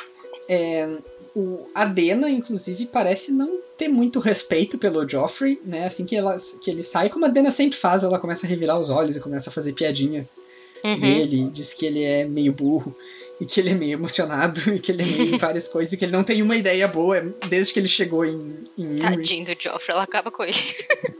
[1.34, 5.86] O, a Dena, inclusive, parece não ter muito respeito pelo Joffrey, né?
[5.86, 8.78] Assim que, ela, que ele sai, como a Dena sempre faz, ela começa a revirar
[8.78, 10.28] os olhos e começa a fazer piadinha
[10.84, 10.98] Uhum.
[10.98, 12.92] dele, diz que ele é meio burro
[13.40, 15.96] e que ele é meio emocionado e que ele é meio em várias coisas e
[15.96, 18.96] que ele não tem uma ideia boa desde que ele chegou em, em.
[18.96, 20.58] Tadinho do Joffrey, ela acaba com ele.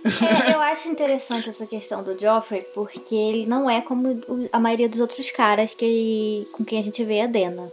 [0.05, 4.21] É, eu acho interessante essa questão do Joffrey, porque ele não é como
[4.51, 7.71] a maioria dos outros caras que, com quem a gente vê a Dena.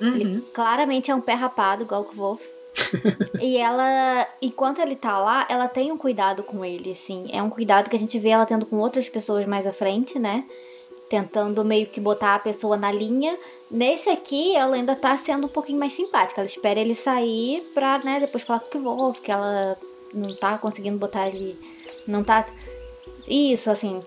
[0.00, 0.14] Uhum.
[0.14, 2.42] Ele claramente é um pé rapado, igual o Wolf.
[3.40, 7.28] e ela, enquanto ele tá lá, ela tem um cuidado com ele, assim.
[7.32, 10.18] É um cuidado que a gente vê ela tendo com outras pessoas mais à frente,
[10.18, 10.44] né?
[11.08, 13.38] Tentando meio que botar a pessoa na linha.
[13.70, 16.40] Nesse aqui, ela ainda tá sendo um pouquinho mais simpática.
[16.40, 19.76] Ela espera ele sair pra, né, depois falar com o Wolf, que ela
[20.12, 21.58] não tá conseguindo botar ele.
[22.06, 22.46] Não tá.
[23.26, 24.02] Isso, assim.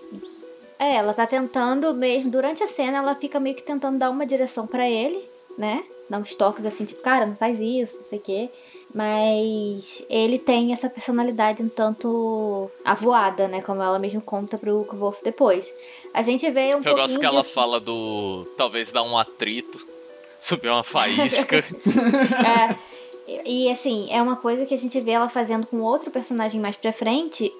[0.78, 2.30] É, ela tá tentando mesmo.
[2.30, 5.84] Durante a cena, ela fica meio que tentando dar uma direção pra ele, né?
[6.08, 8.50] Dar uns toques assim, tipo, cara, não faz isso, não sei o quê.
[8.92, 13.62] Mas ele tem essa personalidade um tanto avoada, né?
[13.62, 15.72] Como ela mesmo conta pro Wolf depois.
[16.12, 18.46] A gente vê um Eu pouquinho gosto que ela disso- fala do.
[18.56, 19.86] Talvez dar um atrito,
[20.40, 21.64] subir uma faísca.
[22.68, 22.90] É.
[23.46, 26.60] E e, assim, é uma coisa que a gente vê ela fazendo com outro personagem
[26.60, 27.52] mais pra frente,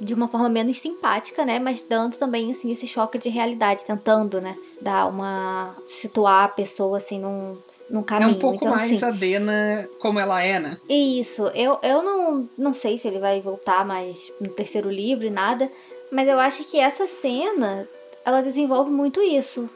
[0.00, 1.58] de uma forma menos simpática, né?
[1.58, 4.56] Mas dando também, assim, esse choque de realidade, tentando, né?
[4.80, 5.76] Dar uma.
[5.88, 7.58] situar a pessoa, assim, num,
[7.90, 8.30] num É caminho.
[8.30, 10.78] um pouco então, mais assim, a Dena como ela é, né?
[10.88, 15.30] Isso, eu, eu não, não sei se ele vai voltar mais no terceiro livro e
[15.30, 15.70] nada,
[16.10, 17.86] mas eu acho que essa cena,
[18.24, 19.68] ela desenvolve muito isso,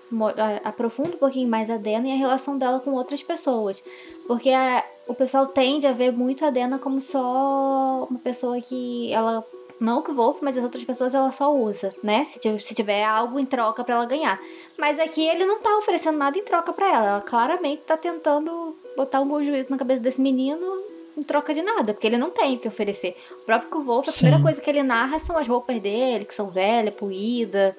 [0.65, 3.83] aprofunda um pouquinho mais a Dena e a relação dela com outras pessoas,
[4.27, 9.13] porque a- o pessoal tende a ver muito a Dena como só uma pessoa que
[9.13, 9.45] ela
[9.81, 12.25] não que o Wolf, mas as outras pessoas ela só usa, né?
[12.25, 14.41] Se tiver, se tiver algo em troca pra ela ganhar.
[14.79, 17.07] Mas aqui ele não tá oferecendo nada em troca pra ela.
[17.07, 20.83] Ela claramente tá tentando botar um bom juízo na cabeça desse menino
[21.17, 23.17] em troca de nada, porque ele não tem o que oferecer.
[23.31, 24.19] O próprio Wolf, a Sim.
[24.19, 27.75] primeira coisa que ele narra são as roupas dele, que são velhas, poídas.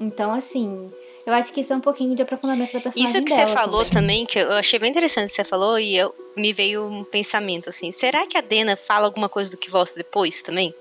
[0.00, 0.88] Então, assim,
[1.24, 3.52] eu acho que isso é um pouquinho de aprofundamento da personagem Isso que dela você
[3.54, 4.24] falou também.
[4.24, 7.68] também, que eu achei bem interessante que você falou, e eu, me veio um pensamento
[7.68, 10.74] assim: será que a Dena fala alguma coisa do que volta depois também?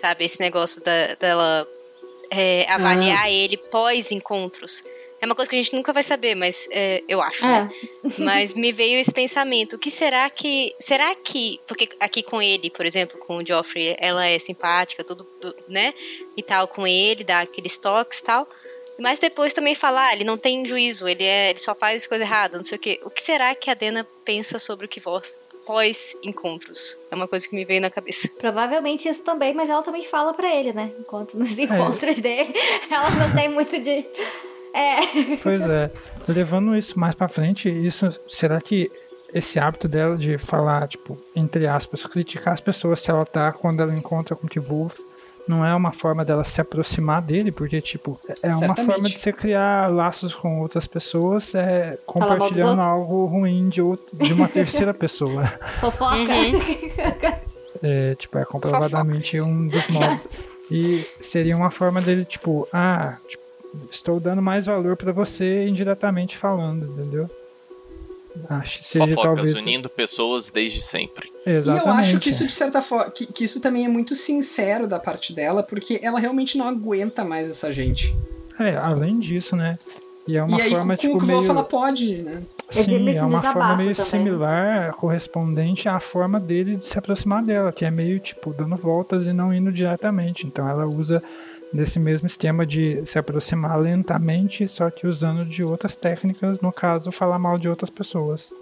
[0.00, 1.68] Sabe, esse negócio da- dela
[2.30, 4.82] é, avaliar ele pós-encontros.
[5.20, 7.48] É uma coisa que a gente nunca vai saber, mas é, eu acho, É.
[7.64, 7.70] né?
[8.18, 9.74] Mas me veio esse pensamento.
[9.76, 10.74] O que será que.
[10.80, 11.60] Será que.
[11.66, 15.92] Porque aqui com ele, por exemplo, com o Joffrey, ela é simpática, tudo, tu- né?
[16.34, 18.48] E tal, com ele, dá aqueles toques e tal.
[18.98, 22.24] Mas depois também falar, ah, ele não tem juízo, ele, é, ele só faz coisa
[22.24, 22.98] errada, não sei o quê.
[23.04, 26.98] O que será que a Dena pensa sobre o que voz pós-encontros?
[27.10, 28.28] É uma coisa que me veio na cabeça.
[28.38, 30.92] Provavelmente isso também, mas ela também fala pra ele, né?
[30.98, 32.52] Enquanto nos encontros dele,
[32.90, 34.04] ela não tem muito de.
[34.72, 35.36] É.
[35.42, 35.90] Pois é.
[36.28, 38.90] Levando isso mais pra frente, isso será que
[39.32, 43.80] esse hábito dela de falar, tipo, entre aspas, criticar as pessoas se ela tá quando
[43.80, 44.98] ela encontra com o Kivulf,
[45.50, 48.86] não é uma forma dela se aproximar dele, porque, tipo, é uma Certamente.
[48.86, 54.32] forma de você criar laços com outras pessoas, é, compartilhando algo ruim de, out- de
[54.32, 55.44] uma terceira pessoa.
[55.80, 56.14] Fofoca.
[57.82, 59.48] É, tipo, é comprovadamente Fofocas.
[59.56, 60.28] um dos modos.
[60.72, 63.42] E seria uma forma dele, tipo, ah, tipo,
[63.90, 67.28] estou dando mais valor pra você indiretamente falando, entendeu?
[68.48, 69.62] Acho que seria Fofocas, talvez.
[69.62, 71.30] unindo pessoas desde sempre.
[71.44, 71.86] Exatamente.
[71.86, 74.86] E eu acho que isso, de certa forma, que, que isso também é muito sincero
[74.86, 78.14] da parte dela, porque ela realmente não aguenta mais essa gente.
[78.58, 79.78] É, além disso, né?
[80.26, 81.50] E é uma e aí, forma, com, tipo, com o que meio.
[81.50, 82.42] ela pode, né?
[82.76, 84.10] Ele Sim, é uma forma meio também.
[84.10, 89.26] similar, correspondente à forma dele de se aproximar dela, que é meio, tipo, dando voltas
[89.26, 90.46] e não indo diretamente.
[90.46, 91.20] Então ela usa
[91.72, 97.12] desse mesmo esquema de se aproximar lentamente, só que usando de outras técnicas, no caso,
[97.12, 98.52] falar mal de outras pessoas.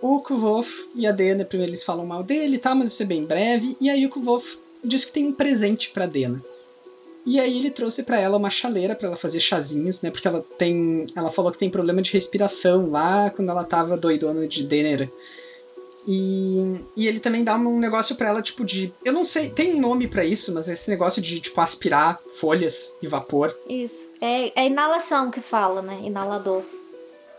[0.00, 2.74] O Kvolf e a Dena, primeiro eles falam mal dele, tá?
[2.74, 3.76] Mas isso é bem breve.
[3.80, 6.42] E aí o Kvolf diz que tem um presente pra Dena.
[7.26, 10.10] E aí ele trouxe pra ela uma chaleira pra ela fazer chazinhos, né?
[10.10, 14.46] Porque ela tem, ela falou que tem problema de respiração lá quando ela tava doidona
[14.46, 15.10] de Denera.
[16.06, 18.92] E, e ele também dá um negócio pra ela, tipo, de.
[19.04, 22.96] Eu não sei, tem um nome pra isso, mas esse negócio de, tipo, aspirar folhas
[23.00, 23.56] e vapor.
[23.68, 24.10] Isso.
[24.20, 26.00] É, é inalação que fala, né?
[26.04, 26.62] Inalador.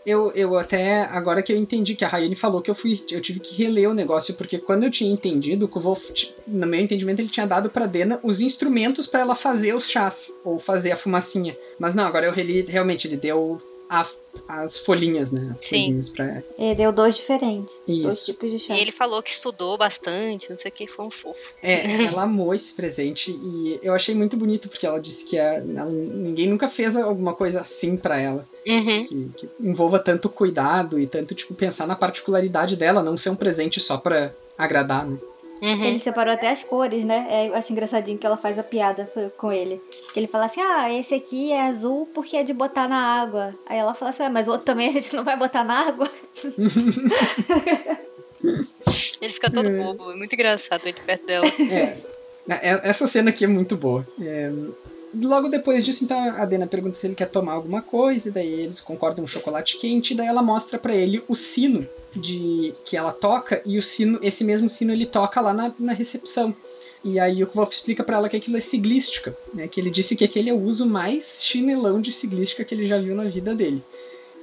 [0.04, 3.20] Eu, eu até, agora que eu entendi que a Rayane falou que eu fui, eu
[3.20, 6.10] tive que reler o negócio, porque quando eu tinha entendido, que o Wolf,
[6.46, 10.32] no meu entendimento, ele tinha dado pra Dena os instrumentos pra ela fazer os chás,
[10.44, 11.58] ou fazer a fumacinha.
[11.76, 14.06] Mas não, agora eu reli, realmente, ele deu a-
[14.48, 15.50] as folhinhas, né?
[15.52, 15.68] As Sim.
[15.68, 16.42] folhinhas pra.
[16.58, 17.74] Ele deu dois diferentes.
[17.86, 18.26] Dois Isso.
[18.26, 18.74] tipos de chá.
[18.76, 21.54] E ele falou que estudou bastante, não sei o que, foi um fofo.
[21.62, 25.54] É, ela amou esse presente e eu achei muito bonito, porque ela disse que a-
[25.54, 28.46] ela- ninguém nunca fez alguma coisa assim pra ela.
[28.68, 29.04] Uhum.
[29.04, 33.36] que, que envolva tanto cuidado e tanto, tipo, pensar na particularidade dela, não ser um
[33.36, 35.16] presente só pra agradar, né?
[35.62, 35.84] Uhum.
[35.84, 37.26] Ele separou até as cores, né?
[37.30, 39.80] É, eu acho engraçadinho que ela faz a piada com ele.
[40.12, 43.54] Que ele fala assim: ah, esse aqui é azul porque é de botar na água.
[43.66, 45.86] Aí ela fala assim: ah, mas o outro também a gente não vai botar na
[45.88, 46.10] água?
[49.20, 49.82] Ele fica todo É.
[49.82, 51.46] bobo, é muito engraçado ele perto dela.
[51.58, 51.96] É,
[52.48, 54.06] é- essa cena aqui é muito boa.
[54.20, 54.52] É,
[55.22, 58.52] logo depois disso, então, a Dena pergunta se ele quer tomar alguma coisa, e daí
[58.52, 62.96] eles concordam um chocolate quente, e daí ela mostra pra ele o sino de que
[62.96, 66.54] ela toca, e o sino, esse mesmo sino ele toca lá na, na recepção.
[67.04, 69.68] E aí o Wolf explica pra ela que aquilo é siglística, né?
[69.68, 72.98] Que ele disse que aquele é o uso mais chinelão de siglística que ele já
[72.98, 73.80] viu na vida dele.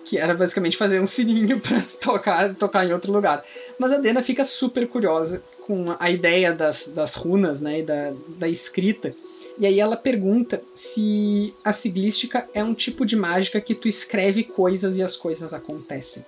[0.05, 3.43] Que era basicamente fazer um sininho pra tocar, tocar em outro lugar.
[3.77, 7.79] Mas a Dena fica super curiosa com a ideia das, das runas, né?
[7.79, 9.13] E da, da escrita.
[9.57, 14.43] E aí ela pergunta se a siglística é um tipo de mágica que tu escreve
[14.43, 16.25] coisas e as coisas acontecem.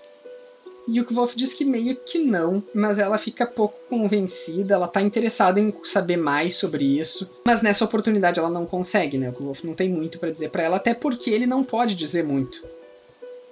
[0.87, 5.01] E o Kvolf diz que meio que não, mas ela fica pouco convencida, ela tá
[5.01, 9.29] interessada em saber mais sobre isso, mas nessa oportunidade ela não consegue, né?
[9.29, 12.23] O Kvolf não tem muito pra dizer pra ela, até porque ele não pode dizer
[12.23, 12.63] muito.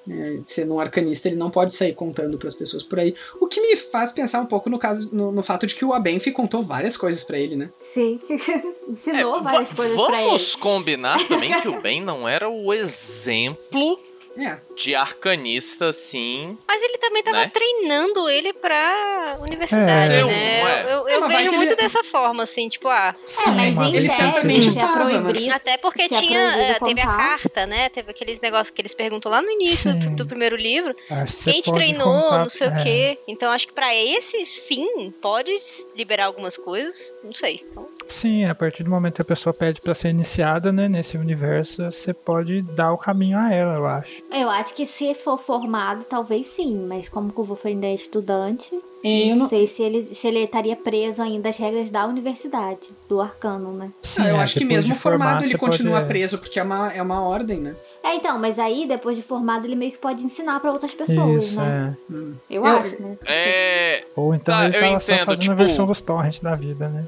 [0.10, 3.16] É, sendo um arcanista, ele não pode sair contando pras pessoas por aí.
[3.39, 5.94] O que me faz pensar um pouco no caso no, no fato de que o
[5.94, 7.70] Abenfi contou várias coisas pra ele, né?
[7.80, 8.20] Sim.
[8.89, 10.26] Ensinou É, várias coisas pra ele.
[10.28, 13.98] Vamos combinar também que o Ben não era o exemplo
[14.36, 16.58] É, de arcanista, assim.
[16.67, 17.52] Mas ele também tava Né?
[17.54, 20.24] treinando ele pra universidade, É.
[20.26, 20.84] né?
[20.84, 23.15] Eu, eu, É, eu vejo muito ele- dessa forma, assim, tipo, ah.
[23.46, 25.54] É, mas Ele certamente é tava, mas- proibido.
[25.54, 26.39] Até porque Se é tinha.
[26.58, 27.89] eh, teve a carta, né?
[27.89, 30.00] Teve aqueles negócios que eles perguntam lá no início Sim.
[30.00, 30.96] do, do primeiro livro.
[31.28, 33.19] Você Quem te treinou, contar- não sei é, o quê.
[33.28, 35.52] Então acho que pra esse fim pode
[35.96, 37.13] liberar algumas coisas.
[37.24, 37.63] Não sei.
[37.69, 41.18] Então, Sim, a partir do momento que a pessoa pede pra ser iniciada, né, nesse
[41.18, 44.22] universo, você pode dar o caminho a ela, eu acho.
[44.32, 48.72] Eu acho que se for formado, talvez sim, mas como o Wolf ainda é estudante,
[49.04, 52.89] eu não não, sei se ele, se ele estaria preso ainda às regras da universidade,
[53.10, 53.92] do arcano, né?
[54.02, 56.38] Sim, não, eu é, acho que mesmo formar, formado ele você pode- continua é, preso,
[56.38, 57.76] porque é uma, é uma ordem, né?
[58.04, 61.46] É, então, mas aí, depois de formado, ele meio que pode ensinar pra outras pessoas,
[61.46, 61.96] Isso, né?
[62.12, 62.16] é.
[62.50, 63.18] Eu, Eu- acho, né?
[63.26, 64.04] É.
[64.16, 66.54] Ou então Tá, ele eu tava só entendo, fazendo tipo- a versão dos torrents da
[66.54, 67.06] vida, né?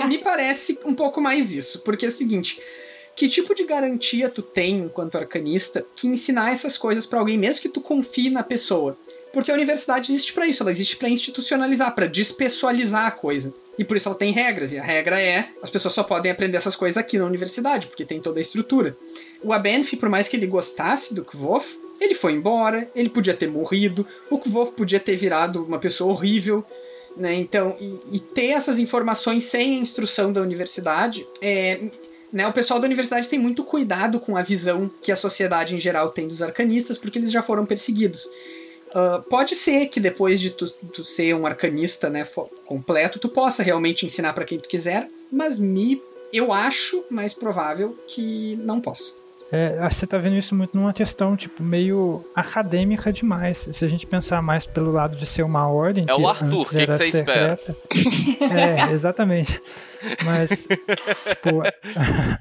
[0.00, 2.58] É, me parece um pouco mais isso, porque é o seguinte,
[3.14, 7.60] que tipo de garantia tu tem enquanto arcanista que ensinar essas coisas para alguém mesmo
[7.60, 8.96] que tu confie na pessoa?
[9.34, 13.52] Porque a universidade existe para isso, ela existe para institucionalizar, para despessoalizar a coisa.
[13.78, 16.56] E por isso ela tem regras, e a regra é: as pessoas só podem aprender
[16.56, 18.96] essas coisas aqui na universidade, porque tem toda a estrutura.
[19.42, 23.48] O Abenf, por mais que ele gostasse do Kvof, ele foi embora, ele podia ter
[23.48, 26.64] morrido, o Kvof podia ter virado uma pessoa horrível,
[27.16, 27.34] né?
[27.34, 31.80] Então, e, e ter essas informações sem a instrução da universidade é,
[32.32, 35.80] né, o pessoal da universidade tem muito cuidado com a visão que a sociedade em
[35.80, 38.26] geral tem dos arcanistas, porque eles já foram perseguidos.
[38.88, 42.26] Uh, pode ser que depois de tu, tu ser um arcanista né,
[42.64, 47.96] completo, tu possa realmente ensinar para quem tu quiser, mas me, eu acho mais provável
[48.06, 49.14] que não possa.
[49.50, 53.68] É, você tá vendo isso muito numa questão, tipo, meio acadêmica demais.
[53.70, 56.04] Se a gente pensar mais pelo lado de ser uma ordem.
[56.08, 58.88] É o Arthur, o que, que, você secreta, espera?
[58.88, 59.60] é, exatamente.
[60.24, 61.62] Mas, tipo,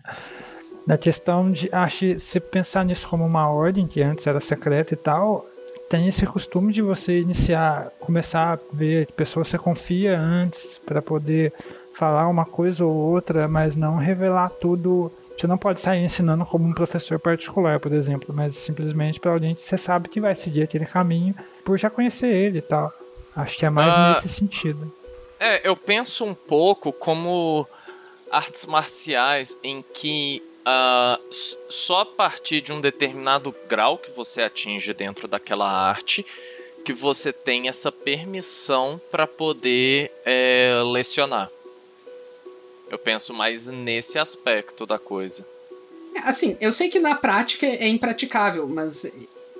[0.87, 1.69] na questão de.
[1.71, 5.45] Acho se pensar nisso como uma ordem, que antes era secreta e tal,
[5.87, 11.03] tem esse costume de você iniciar, começar a ver pessoas que você confia antes para
[11.03, 11.53] poder
[11.93, 16.67] falar uma coisa ou outra, mas não revelar tudo você não pode sair ensinando como
[16.67, 20.63] um professor particular, por exemplo, mas simplesmente para alguém que você sabe que vai seguir
[20.63, 22.93] aquele caminho por já conhecer ele e tal.
[23.35, 24.91] Acho que é mais uh, nesse sentido.
[25.39, 27.67] É, eu penso um pouco como
[28.31, 31.21] artes marciais em que uh,
[31.69, 36.25] só a partir de um determinado grau que você atinge dentro daquela arte
[36.85, 41.49] que você tem essa permissão para poder é, lecionar.
[42.95, 45.45] Eu penso mais nesse aspecto da coisa.
[46.23, 49.11] Assim, eu sei que na prática é impraticável, mas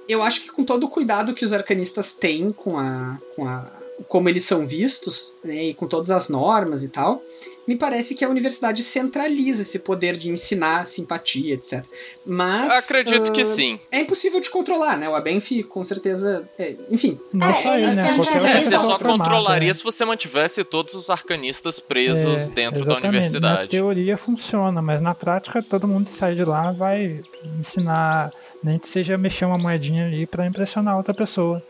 [0.07, 3.69] eu acho que com todo o cuidado que os arcanistas têm com a, com a
[4.07, 7.21] como eles são vistos, né, e com todas as normas e tal,
[7.67, 11.83] me parece que a universidade centraliza esse poder de ensinar simpatia, etc.
[12.25, 12.71] Mas.
[12.71, 13.79] Acredito uh, que sim.
[13.91, 15.09] É impossível de controlar, né?
[15.09, 16.47] O Abenf, com certeza.
[16.57, 17.19] É, enfim.
[17.33, 18.09] Não é, só ele, né?
[18.09, 23.01] É, você só controlaria se você mantivesse todos os arcanistas presos é, dentro exatamente.
[23.01, 23.61] da universidade.
[23.63, 27.21] Na teoria funciona, mas na prática todo mundo que sai de lá vai
[27.59, 28.31] ensinar,
[28.63, 31.63] nem que seja mexer uma moedinha ali para impressionar outra pessoa.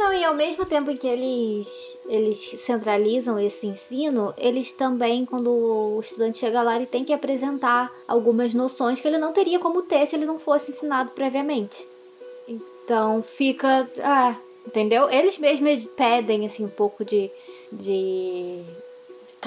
[0.00, 6.00] Não, e ao mesmo tempo que eles, eles centralizam esse ensino, eles também, quando o
[6.00, 10.06] estudante chega lá, ele tem que apresentar algumas noções que ele não teria como ter
[10.06, 11.86] se ele não fosse ensinado previamente.
[12.48, 13.86] Então fica.
[14.02, 14.36] Ah,
[14.66, 15.10] entendeu?
[15.10, 17.30] Eles mesmos pedem assim, um pouco de.
[17.70, 18.64] de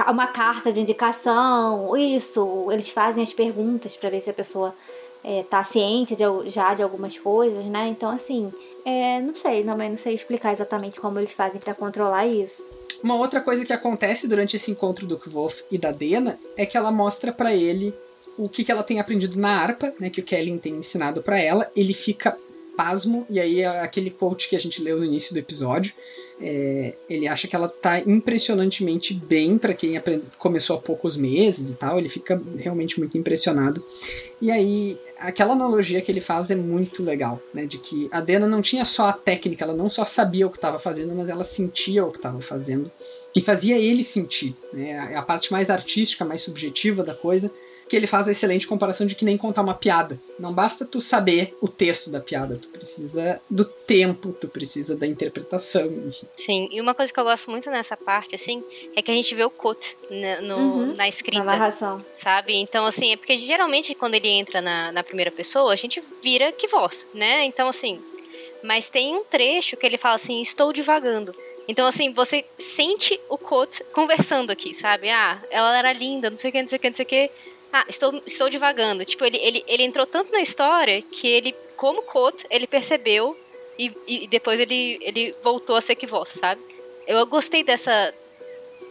[0.07, 2.67] uma carta de indicação, isso.
[2.71, 4.75] Eles fazem as perguntas para ver se a pessoa
[5.23, 7.87] é, tá ciente de, já de algumas coisas, né?
[7.87, 8.51] Então, assim,
[8.85, 12.63] é, não sei, também não sei explicar exatamente como eles fazem para controlar isso.
[13.01, 16.77] Uma outra coisa que acontece durante esse encontro do Kvolf e da Dena é que
[16.77, 17.93] ela mostra para ele
[18.37, 21.39] o que, que ela tem aprendido na harpa, né, que o Kellen tem ensinado para
[21.39, 21.71] ela.
[21.75, 22.37] Ele fica
[22.75, 25.93] pasmo, e aí é aquele quote que a gente leu no início do episódio.
[26.41, 30.01] É, ele acha que ela tá impressionantemente bem para quem
[30.37, 31.97] começou há poucos meses e tal.
[31.97, 33.85] Ele fica realmente muito impressionado.
[34.41, 37.65] E aí aquela analogia que ele faz é muito legal, né?
[37.65, 40.57] De que a Dena não tinha só a técnica, ela não só sabia o que
[40.57, 42.91] estava fazendo, mas ela sentia o que estava fazendo
[43.35, 45.15] e fazia ele sentir, né?
[45.15, 47.51] A parte mais artística, mais subjetiva da coisa
[47.87, 50.19] que ele faz a excelente comparação de que nem contar uma piada.
[50.39, 55.05] Não basta tu saber o texto da piada, tu precisa do tempo, tu precisa da
[55.05, 56.27] interpretação, enfim.
[56.35, 58.63] Sim, e uma coisa que eu gosto muito nessa parte, assim,
[58.95, 61.43] é que a gente vê o Kot na, no, uhum, na escrita.
[61.43, 62.03] Na narração.
[62.13, 62.55] Sabe?
[62.55, 66.51] Então, assim, é porque geralmente quando ele entra na, na primeira pessoa, a gente vira
[66.51, 67.43] que voz, né?
[67.45, 67.99] Então, assim,
[68.63, 71.33] mas tem um trecho que ele fala assim, estou divagando.
[71.67, 75.09] Então, assim, você sente o Kot conversando aqui, sabe?
[75.09, 77.07] Ah, ela era linda, não sei o que, não sei o que, não sei o
[77.07, 77.31] que.
[77.75, 79.03] Ah, estou, estou divagando.
[79.03, 83.35] Tipo, ele, ele, ele entrou tanto na história que ele, como Kot, ele percebeu
[83.79, 86.61] e, e depois ele, ele voltou a ser que voz, sabe?
[87.07, 88.13] Eu gostei dessa,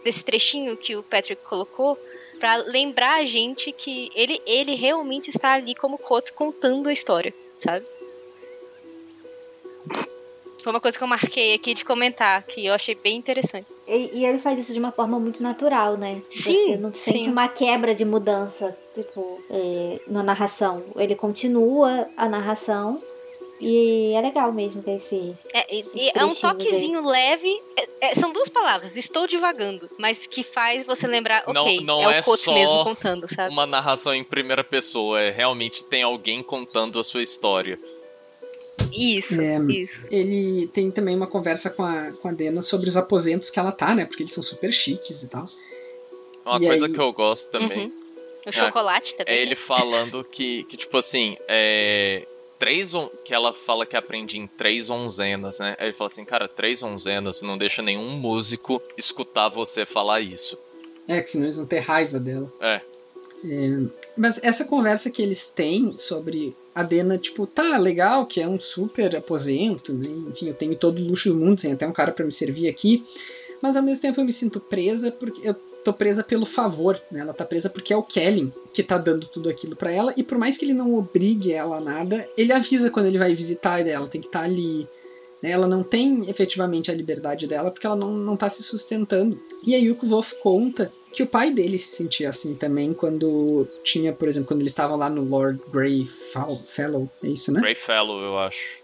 [0.03, 1.97] desse trechinho que o Patrick colocou
[2.41, 7.33] para lembrar a gente que ele, ele realmente está ali como Kot contando a história,
[7.53, 7.85] sabe?
[10.63, 13.67] Foi uma coisa que eu marquei aqui de comentar, que eu achei bem interessante.
[13.85, 16.21] E, e ele faz isso de uma forma muito natural, né?
[16.29, 16.67] Sim.
[16.67, 17.29] Você não sente sim.
[17.29, 20.85] uma quebra de mudança, tipo, é, na narração.
[20.95, 23.01] Ele continua a narração.
[23.59, 25.35] E é legal mesmo ver esse.
[25.53, 27.05] É, e, é um toquezinho aí.
[27.05, 27.61] leve.
[27.77, 32.03] É, é, são duas palavras, estou divagando, mas que faz você lembrar, ok, não, não
[32.03, 33.53] é o é coach mesmo contando, sabe?
[33.53, 37.79] Uma narração em primeira pessoa, é realmente tem alguém contando a sua história.
[38.95, 40.07] Isso, é, isso.
[40.11, 43.71] Ele tem também uma conversa com a, com a Dena sobre os aposentos que ela
[43.71, 44.05] tá, né?
[44.05, 45.47] Porque eles são super chiques e tal.
[46.45, 46.93] Uma e coisa aí...
[46.93, 47.87] que eu gosto também.
[47.87, 48.03] Uhum.
[48.45, 49.33] O chocolate também.
[49.33, 49.41] É né?
[49.43, 52.27] ele falando que, que tipo assim, é.
[52.59, 53.09] Três on...
[53.25, 55.75] que ela fala que aprende em três onzenas, né?
[55.77, 60.57] Aí ele fala assim, cara, três onzenas não deixa nenhum músico escutar você falar isso.
[61.07, 62.51] É, que senão eles vão ter raiva dela.
[62.61, 62.79] É.
[63.45, 68.47] É, mas essa conversa que eles têm sobre a Dena, tipo, tá legal, que é
[68.47, 69.91] um super aposento?
[69.93, 72.67] Enfim, eu tenho todo o luxo do mundo, tem até um cara para me servir
[72.67, 73.03] aqui.
[73.61, 77.19] Mas ao mesmo tempo eu me sinto presa porque eu tô presa pelo favor, né?
[77.19, 80.13] Ela tá presa porque é o Kellen que tá dando tudo aquilo para ela.
[80.17, 83.35] E por mais que ele não obrigue ela a nada, ele avisa quando ele vai
[83.35, 84.87] visitar ela, tem que estar tá ali.
[85.41, 85.51] Né?
[85.51, 89.37] Ela não tem efetivamente a liberdade dela porque ela não, não tá se sustentando.
[89.65, 94.11] E aí o Wolf conta que o pai dele se sentia assim também quando tinha,
[94.11, 96.09] por exemplo, quando eles estavam lá no Lord Grey
[96.65, 97.61] Fellow, é isso, né?
[97.61, 98.81] Grey Fellow, eu acho.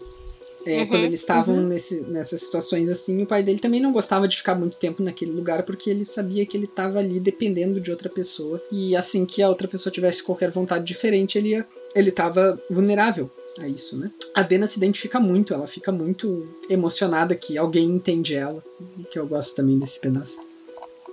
[0.64, 1.68] É, uhum, quando eles estavam uhum.
[1.68, 5.32] nesse, nessas situações assim, o pai dele também não gostava de ficar muito tempo naquele
[5.32, 8.62] lugar porque ele sabia que ele estava ali dependendo de outra pessoa.
[8.70, 13.30] E assim que a outra pessoa tivesse qualquer vontade diferente, ele ia, ele estava vulnerável
[13.58, 14.10] a isso, né?
[14.34, 18.62] A Dena se identifica muito, ela fica muito emocionada que alguém entende ela,
[19.10, 20.49] que eu gosto também desse pedaço.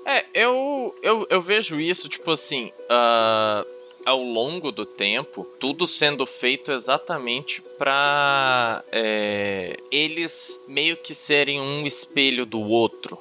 [0.07, 3.67] É, eu, eu, eu vejo isso, tipo assim, uh,
[4.05, 11.85] ao longo do tempo, tudo sendo feito exatamente para é, eles meio que serem um
[11.85, 13.17] espelho do outro.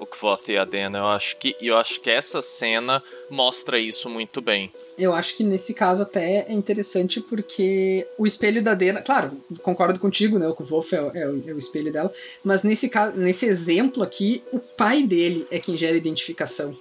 [0.00, 4.08] O Kvoth e a Dena, eu acho que eu acho que essa cena mostra isso
[4.08, 4.72] muito bem.
[4.96, 9.32] Eu acho que nesse caso até é interessante porque o espelho da Dena, claro,
[9.62, 10.48] concordo contigo, né?
[10.48, 12.10] O Wolf é, é, é, o espelho dela,
[12.42, 16.74] mas nesse caso, nesse exemplo aqui, o pai dele é quem gera identificação.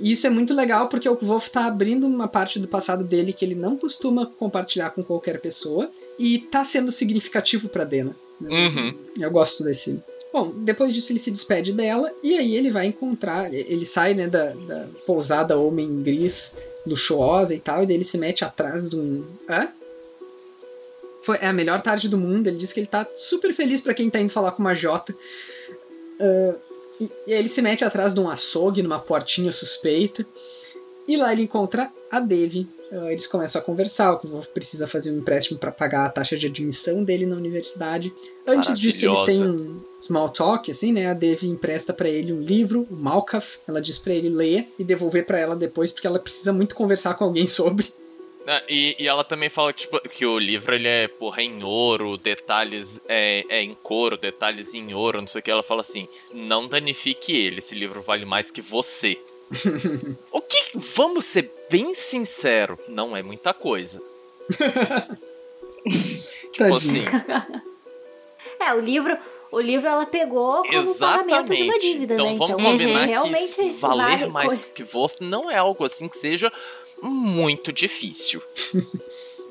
[0.00, 3.34] E isso é muito legal porque o Wolf tá abrindo uma parte do passado dele
[3.34, 8.16] que ele não costuma compartilhar com qualquer pessoa e tá sendo significativo pra Dena.
[8.40, 8.94] Uhum.
[9.20, 10.02] Eu gosto desse.
[10.34, 13.54] Bom, depois disso ele se despede dela e aí ele vai encontrar.
[13.54, 18.18] Ele sai né, da, da pousada Homem Gris luxuosa e tal, e daí ele se
[18.18, 19.24] mete atrás de um.
[19.48, 19.68] Hã?
[21.22, 22.48] Foi, é a melhor tarde do mundo.
[22.48, 25.14] Ele diz que ele tá super feliz para quem tá indo falar com uma Jota.
[26.18, 26.58] Uh,
[27.00, 30.26] e, e ele se mete atrás de um açougue, numa portinha suspeita.
[31.06, 32.68] E lá ele encontra a Devi.
[32.92, 34.14] Uh, eles começam a conversar.
[34.14, 38.12] O Wolf precisa fazer um empréstimo para pagar a taxa de admissão dele na universidade.
[38.46, 41.06] Antes disso, eles têm um small talk, assim, né?
[41.10, 43.58] A Devi empresta para ele um livro, o Malkaf.
[43.66, 47.14] Ela diz para ele ler e devolver para ela depois, porque ela precisa muito conversar
[47.14, 47.86] com alguém sobre.
[48.46, 51.64] Ah, e, e, ela também fala que, tipo, que o livro ele é porra em
[51.64, 55.50] ouro, detalhes é, é, em couro, detalhes em ouro, não sei o que.
[55.50, 59.18] Ela fala assim: não danifique ele, esse livro vale mais que você.
[60.32, 64.02] O que, vamos ser bem sincero, não é muita coisa.
[66.52, 67.04] tipo assim.
[68.60, 69.16] É, o livro.
[69.50, 71.30] O livro ela pegou como Exatamente.
[71.30, 72.36] pagamento de uma dívida, então, né?
[72.36, 74.62] Vamos então, combinar realmente que valer vale mais coisa.
[74.74, 76.52] que você não é algo assim que seja
[77.00, 78.42] muito difícil.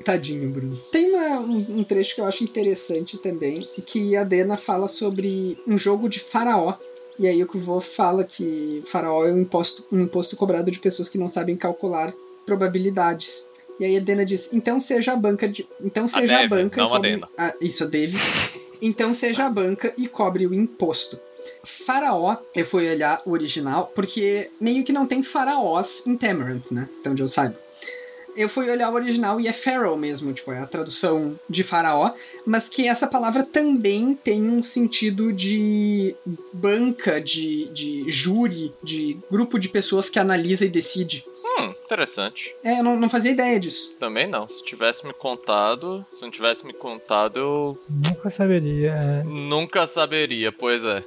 [0.04, 0.76] Tadinho, Bruno.
[0.92, 5.58] Tem uma, um, um, trecho que eu acho interessante também, que a Dena fala sobre
[5.66, 6.74] um jogo de faraó.
[7.18, 11.08] E aí o Kuvô fala que faraó é um imposto, um imposto cobrado de pessoas
[11.08, 12.12] que não sabem calcular
[12.44, 13.48] probabilidades.
[13.78, 15.66] E aí a Dena diz: então seja a banca de.
[15.80, 16.80] Então seja a, a banca.
[16.80, 17.08] Não cobre...
[17.08, 17.28] a Dena.
[17.38, 18.16] Ah, isso, a Dave.
[18.82, 21.18] então seja a banca e cobre o imposto.
[21.62, 26.88] Faraó, eu fui olhar o original, porque meio que não tem faraós em Tamarind, né?
[27.00, 27.63] Então, onde eu saiba.
[28.36, 32.12] Eu fui olhar o original e é Pharaoh mesmo, tipo, é a tradução de faraó,
[32.44, 36.16] mas que essa palavra também tem um sentido de
[36.52, 41.24] banca, de, de júri, de grupo de pessoas que analisa e decide.
[41.44, 42.54] Hum, interessante.
[42.64, 43.94] É, eu não, não fazia ideia disso.
[44.00, 44.48] Também não.
[44.48, 47.78] Se tivesse me contado, se não tivesse me contado, eu.
[47.88, 48.90] Nunca saberia.
[48.90, 49.22] É.
[49.22, 51.04] Nunca saberia, pois é.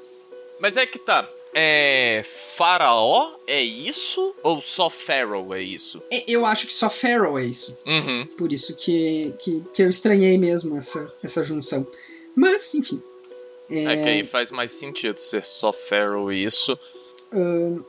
[0.59, 1.27] Mas é que tá.
[1.53, 2.23] É.
[2.55, 4.33] Faraó é isso?
[4.41, 6.01] Ou só Pharaoh é isso?
[6.11, 7.77] É, eu acho que só Pharaoh é isso.
[7.85, 8.25] Uhum.
[8.37, 11.85] Por isso que, que, que eu estranhei mesmo essa, essa junção.
[12.35, 13.01] Mas, enfim.
[13.69, 13.83] É...
[13.83, 16.77] é que aí faz mais sentido ser só Pharaoh isso.
[17.33, 17.83] Uh,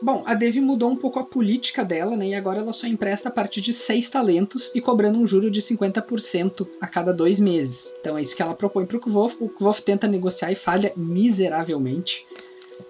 [0.00, 2.28] bom, a Devi mudou um pouco a política dela, né?
[2.28, 5.60] E agora ela só empresta a partir de seis talentos e cobrando um juro de
[5.60, 7.94] 50% a cada dois meses.
[8.00, 9.36] Então é isso que ela propõe pro Kvof.
[9.40, 12.26] O Kvof tenta negociar e falha miseravelmente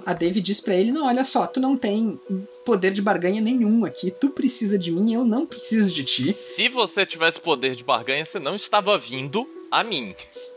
[0.05, 2.18] a Dave diz para ele: Não, olha só, tu não tem
[2.64, 4.11] poder de barganha nenhum aqui.
[4.11, 6.32] Tu precisa de mim, eu não preciso de ti.
[6.32, 10.14] Se você tivesse poder de barganha, você não estava vindo a mim.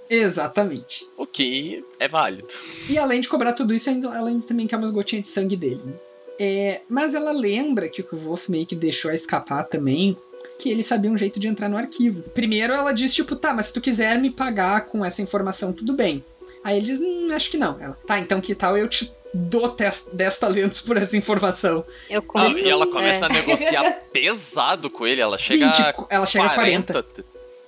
[0.09, 1.07] Exatamente.
[1.15, 2.47] O que é válido.
[2.89, 5.81] E além de cobrar tudo isso, ela também quer umas gotinhas de sangue dele.
[6.39, 10.17] É, mas ela lembra que o Wolf meio que deixou escapar também
[10.57, 12.21] que ele sabia um jeito de entrar no arquivo.
[12.33, 15.93] Primeiro ela diz, tipo, tá, mas se tu quiser me pagar com essa informação, tudo
[15.93, 16.23] bem.
[16.63, 17.79] Aí ele diz, hum, acho que não.
[17.79, 19.75] Ela, tá, então que tal eu te dou
[20.13, 21.85] 10 talentos por essa informação.
[22.09, 22.59] Eu Ah, compro.
[22.59, 23.29] e ela começa é.
[23.29, 25.21] a negociar pesado com ele.
[25.21, 27.05] Ela chega 20, a ela chega a 40.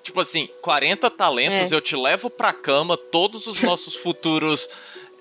[0.03, 1.75] Tipo assim, 40 talentos, É.
[1.75, 4.67] eu te levo pra cama todos os nossos futuros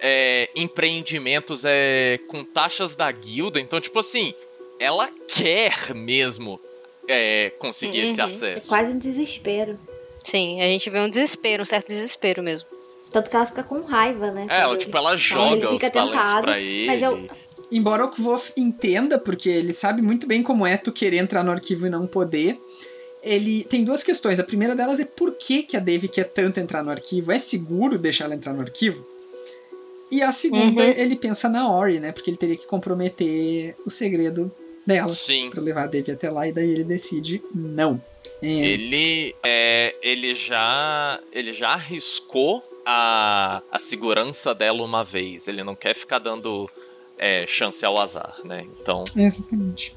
[0.01, 3.61] é, empreendimentos é, com taxas da guilda.
[3.61, 4.35] Então, tipo assim,
[4.79, 6.59] ela quer mesmo
[7.07, 8.27] é, conseguir esse Uhum.
[8.27, 8.69] É acesso.
[8.69, 9.79] quase um desespero.
[10.25, 12.67] Sim, a gente vê um desespero, um certo desespero mesmo.
[13.13, 14.47] Tanto que ela fica com raiva, né?
[14.49, 15.91] É, ela, tipo, ela joga ele os talentos
[16.21, 16.87] tentado, pra ele.
[16.87, 17.29] mas eu-
[17.73, 21.53] Embora o Kvof entenda, porque ele sabe muito bem como é tu querer entrar no
[21.53, 22.59] arquivo e não poder,
[23.23, 24.41] ele tem duas questões.
[24.41, 27.31] A primeira delas é por que, que a Devi quer tanto entrar no arquivo?
[27.31, 29.07] É seguro deixar ela entrar no arquivo?
[30.11, 30.89] E a segunda, Uhum.
[30.97, 32.11] ele pensa na Ori, né?
[32.11, 34.51] Porque ele teria que comprometer o segredo
[34.85, 35.51] dela Sim.
[35.51, 38.03] pra levar a Devi até lá, e daí ele decide não.
[38.43, 45.47] Ele é, ele já ele já arriscou a, a segurança dela uma vez.
[45.49, 46.69] Ele não quer ficar dando
[47.19, 48.67] é, chance ao azar, né?
[48.81, 49.97] Então, Exatamente.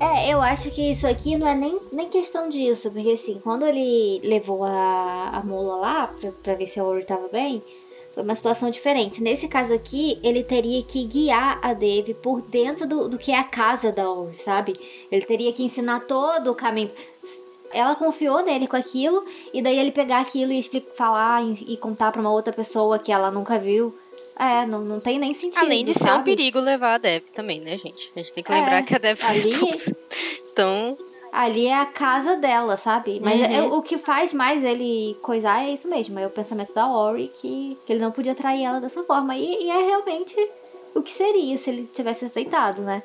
[0.00, 3.66] É, eu acho que isso aqui não é nem, nem questão disso, porque assim, quando
[3.66, 7.62] ele levou a, a mula lá pra, pra ver se a Ori tava bem,
[8.12, 9.20] foi uma situação diferente.
[9.20, 13.38] Nesse caso aqui, ele teria que guiar a Dave por dentro do, do que é
[13.38, 14.74] a casa da Ori, sabe?
[15.10, 16.92] Ele teria que ensinar todo o caminho.
[17.72, 21.76] Ela confiou nele com aquilo, e daí ele pegar aquilo e explicar, falar e, e
[21.76, 23.94] contar pra uma outra pessoa que ela nunca viu.
[24.38, 25.60] É, não, não tem nem sentido.
[25.60, 26.24] Além de ser um sabe?
[26.36, 28.10] perigo levar a Dev também, né, gente?
[28.14, 29.96] A gente tem que É, lembrar que a Dev foi ali- expulsa.
[30.52, 30.96] Então,
[31.30, 33.20] Ali é a casa dela, sabe?
[33.22, 33.54] Mas Uhum.
[33.54, 36.18] é- o que faz mais ele coisar é isso mesmo.
[36.18, 39.36] É o pensamento da Ori que, que ele não podia trair ela dessa forma.
[39.36, 40.34] E, e é realmente
[40.94, 43.02] o que seria se ele tivesse aceitado, né?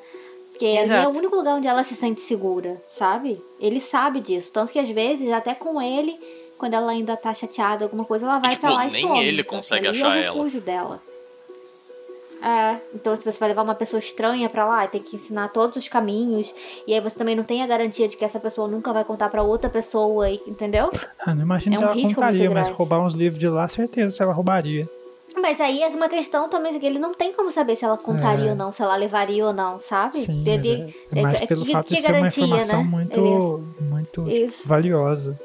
[0.54, 1.10] Porque ali é Exato.
[1.10, 3.42] o único lugar onde ela se sente segura, sabe?
[3.58, 4.52] Ele sabe disso.
[4.52, 6.16] Tanto que às vezes, até com ele,
[6.56, 9.18] quando ela ainda tá chateada, alguma coisa, ela vai tipo, pra lá e nem some.
[9.24, 10.34] ele Então, consegue ali achar é o ela.
[10.36, 11.02] refúgio dela.
[12.40, 15.76] É, então se você vai levar uma pessoa estranha pra lá, tem que ensinar todos
[15.78, 16.54] os caminhos,
[16.86, 19.30] e aí você também não tem a garantia de que essa pessoa nunca vai contar
[19.30, 20.90] pra outra pessoa, entendeu?
[21.26, 23.66] Ah, não imagino É que um ela risco contaria, mas roubar uns livros de lá,
[23.66, 24.86] certeza, ela roubaria.
[25.46, 28.46] Mas aí é uma questão também que ele não tem como saber se ela contaria
[28.46, 28.50] É.
[28.52, 30.16] ou não, se ela levaria ou não, sabe?
[30.16, 32.44] Sim, mas Ele- é, é mais é- pelo que- fato que de ser uma garantia,
[32.44, 32.88] informação né?
[32.90, 33.20] muito,
[33.82, 34.66] muito tipo, Isso.
[34.66, 35.38] valiosa.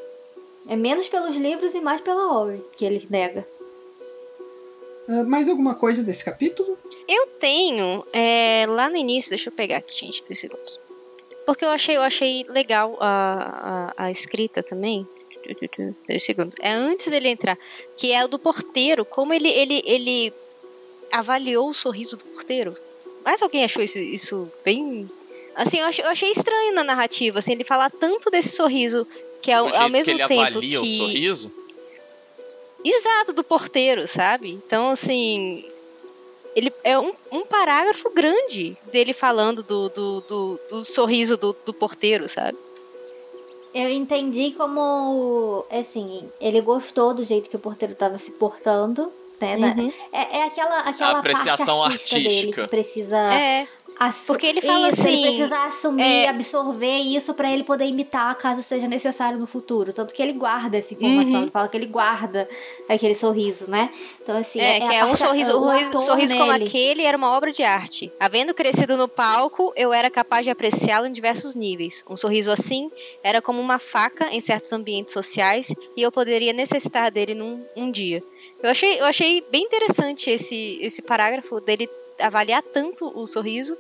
[0.70, 3.46] É menos pelos livros e mais pela Ori que ele nega.
[5.10, 6.78] Ah, mais alguma coisa desse capítulo?
[7.06, 10.80] eu tenho é, lá no início, deixa eu pegar aqui, gente, dois segundos.
[11.46, 15.06] Porque eu achei, eu achei legal a, a, a escrita também.
[16.08, 16.56] Dois segundos.
[16.60, 17.58] É antes dele entrar.
[17.98, 19.06] Que é o do porteiro.
[19.06, 20.34] Como ele, ele, ele
[21.12, 22.76] avaliou o sorriso do porteiro.
[23.24, 25.10] Mas alguém achou isso, isso bem.
[25.56, 27.40] Assim, eu achei, eu achei estranho na narrativa.
[27.40, 29.06] Assim, ele falar tanto desse sorriso.
[29.42, 30.96] Que ao, o ao jeito mesmo que ele tempo avalia que.
[30.96, 31.52] o sorriso.
[32.84, 34.52] Exato, do porteiro, sabe?
[34.52, 35.66] Então, assim.
[36.56, 41.72] Ele é um, um parágrafo grande dele falando do, do, do, do sorriso do, do
[41.72, 42.58] porteiro, sabe?
[43.74, 49.58] Eu entendi como, assim, ele gostou do jeito que o porteiro tava se portando, né?
[49.58, 49.94] Da- Uhum.
[50.12, 52.62] É, é aquela, aquela apreciação parte artística, dele artística.
[52.64, 53.68] que precisa É,
[54.00, 57.86] assu- porque ele fala isso, assim, ele precisa assumir, é- absorver isso pra ele poder
[57.86, 59.92] imitar caso seja necessário no futuro.
[59.94, 61.42] Tanto que ele guarda essa informação, Uhum.
[61.44, 62.48] ele fala que ele guarda
[62.88, 63.90] aquele sorriso, né?
[64.22, 67.32] Então assim, é, a que é um parte- sorriso, um sorriso, como aquele era uma
[67.32, 68.12] obra de arte.
[68.20, 72.04] Havendo crescido no palco, eu era capaz de apreciá-lo em diversos níveis.
[72.10, 72.90] Um sorriso assim
[73.24, 77.92] era como uma faca em certos ambientes sociais e eu poderia necessitar dele num um
[77.92, 78.22] dia.
[78.62, 81.90] Eu achei, eu achei bem interessante esse, esse parágrafo dele
[82.20, 83.78] avaliar tanto o sorriso.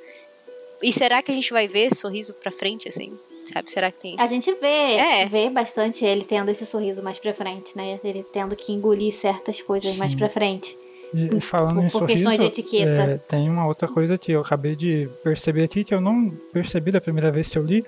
[0.82, 3.18] E será que a gente vai ver esse sorriso pra frente, assim?
[3.54, 3.72] Sabe?
[3.72, 4.16] Será que tem.
[4.20, 5.26] A gente vê, É.
[5.26, 8.00] vê bastante ele tendo esse sorriso mais pra frente, né?
[8.04, 10.18] Ele tendo que engolir certas coisas mais Sim.
[10.20, 10.78] pra frente.
[11.14, 12.92] E, e falando por- em por sorriso, questões de etiqueta.
[13.02, 16.92] é, tem uma outra coisa que eu acabei de perceber aqui que eu não percebi
[16.92, 17.84] da primeira vez que eu li,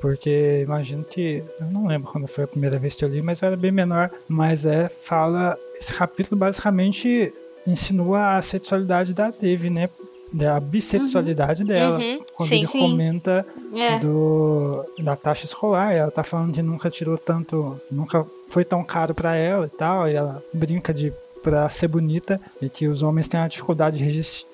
[0.00, 3.42] porque imagino que eu não lembro quando foi a primeira vez que eu li, mas
[3.42, 4.10] eu era bem menor.
[4.26, 7.32] Mas é fala esse capítulo basicamente
[7.66, 9.88] insinua a sexualidade da Dave, né?
[10.32, 11.98] Da bissexualidade dela.
[11.98, 12.56] Uhum, Quando sim.
[12.56, 12.78] ele Sim.
[12.90, 13.98] comenta É.
[14.00, 15.92] do, da taxa escolar.
[15.92, 20.08] Ela tá falando que nunca tirou tanto, nunca foi tão caro pra ela e tal.
[20.08, 21.12] E ela brinca de
[21.42, 24.04] pra ser bonita e que os homens têm a dificuldade de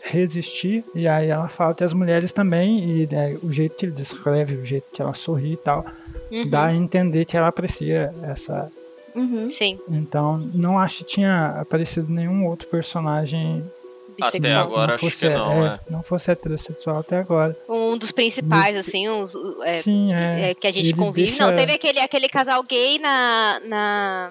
[0.02, 0.84] resistir.
[0.94, 4.56] E aí ela fala que as mulheres também, e né, o jeito que ele descreve,
[4.56, 5.86] o jeito que ela sorri e tal,
[6.32, 6.48] Uhum.
[6.50, 8.70] dá a entender que ela aprecia essa.
[9.14, 9.48] Uhum.
[9.48, 13.64] Sim, Então, não acho que tinha aparecido nenhum outro personagem
[14.22, 14.62] Até bissexual.
[14.66, 15.80] agora não acho fosse, que não, é.
[15.90, 17.56] não fosse heterossexual até agora.
[17.68, 19.34] Um dos principais, Nos- assim, os,
[19.64, 20.50] é, Sim, é.
[20.50, 21.28] é, que a gente Ele convive.
[21.30, 23.60] deixa- Não, teve aquele, aquele casal gay na.
[23.66, 24.30] na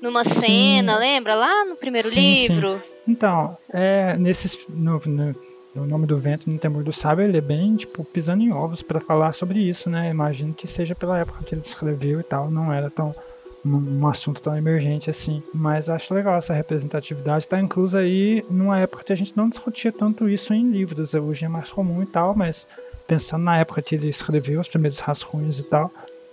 [0.00, 0.40] numa Sim.
[0.76, 1.34] cena, lembra?
[1.34, 2.14] Lá no primeiro Sim,
[2.46, 2.52] sim.
[2.52, 2.80] livro.
[3.06, 5.34] Então, é, nesses, no, no,
[5.74, 8.80] no Nome do Vento, no Temor do Sábio, ele é bem, tipo, pisando em ovos
[8.82, 10.08] para falar sobre isso, né?
[10.10, 13.12] Imagino que seja pela época que ele escreveu e tal, não era tão
[13.76, 15.42] um, assunto tão emergente assim.
[15.52, 19.92] Mas acho legal essa representatividade, está inclusa aí numa época que a gente não discutia
[19.92, 22.66] tanto isso em livros, hoje é mais comum e tal, mas
[23.06, 25.90] pensando na época que ele escreveu os primeiros rascunhos e tal,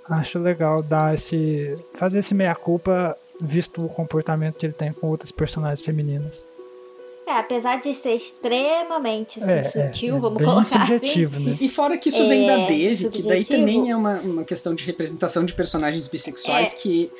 [0.10, 5.08] acho legal dar esse fazer esse meia culpa visto o comportamento que ele tem com
[5.08, 6.46] outras personagens femininas.
[7.28, 11.50] É, apesar de ser extremamente assim, É, é, sutil, é vamos bem colocar subjetivo, assim.
[11.50, 11.58] né?
[11.60, 14.76] E fora que isso vem da É, Dev, que daí também é uma, uma questão
[14.76, 16.76] de representação de personagens bissexuais É.
[16.76, 17.12] que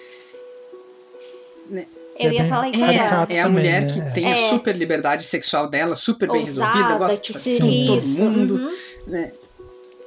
[2.20, 3.28] Eu É ia falar isso agora.
[3.34, 3.88] é a também, mulher né?
[3.94, 4.34] que tem É.
[4.34, 8.56] a super liberdade sexual dela, super bem resolvida, Ousada, gosta de fazer com todo mundo.
[8.56, 8.78] uhum,
[9.08, 9.32] né?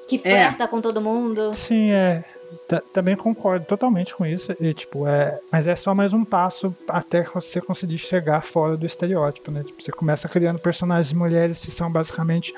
[0.06, 1.52] que flerta com todo mundo.
[1.54, 2.24] Sim, é.
[2.68, 4.54] Ta- Também concordo totalmente com isso.
[4.60, 8.86] E, tipo, é, mas é só mais um passo até você conseguir chegar fora do
[8.86, 9.62] estereótipo, né?
[9.64, 12.54] Tipo, você começa criando personagens mulheres que são basicamente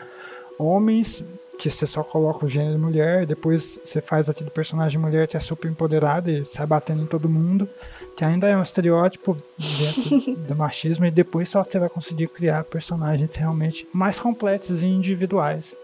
[0.59, 1.25] homens,
[1.59, 5.41] que você só coloca o gênero mulher, depois você faz aquele personagem mulher que é
[5.41, 7.69] super empoderada e sai batendo em todo mundo,
[8.17, 12.65] que ainda é um estereótipo dentro do machismo, e depois só você vai conseguir criar
[12.65, 15.77] personagens realmente mais completos e individuais.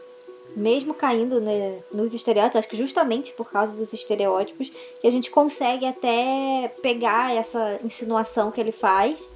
[0.57, 5.31] Mesmo caindo né, nos estereótipos, acho que justamente por causa dos estereótipos, que a gente
[5.31, 9.29] consegue até pegar essa insinuação que ele faz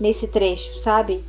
[0.00, 1.24] nesse trecho, sabe?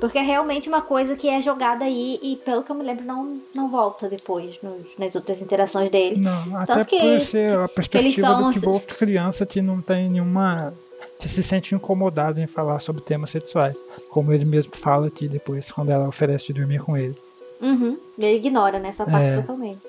[0.00, 3.04] Porque é realmente uma coisa que é jogada aí e, pelo que eu me lembro,
[3.04, 6.18] não, não volta depois nos- nas outras interações dele.
[6.18, 9.80] Não, até Tanto que- por ser a perspectiva são do que Wolf criança que não
[9.80, 10.74] tem nenhuma.
[11.18, 13.84] que se sente incomodado em falar sobre temas sexuais.
[14.08, 17.14] Como ele mesmo fala aqui depois, quando ela oferece de dormir com ele.
[17.60, 17.98] Uhum.
[18.18, 19.36] Ele ignora nessa parte É.
[19.40, 19.80] totalmente.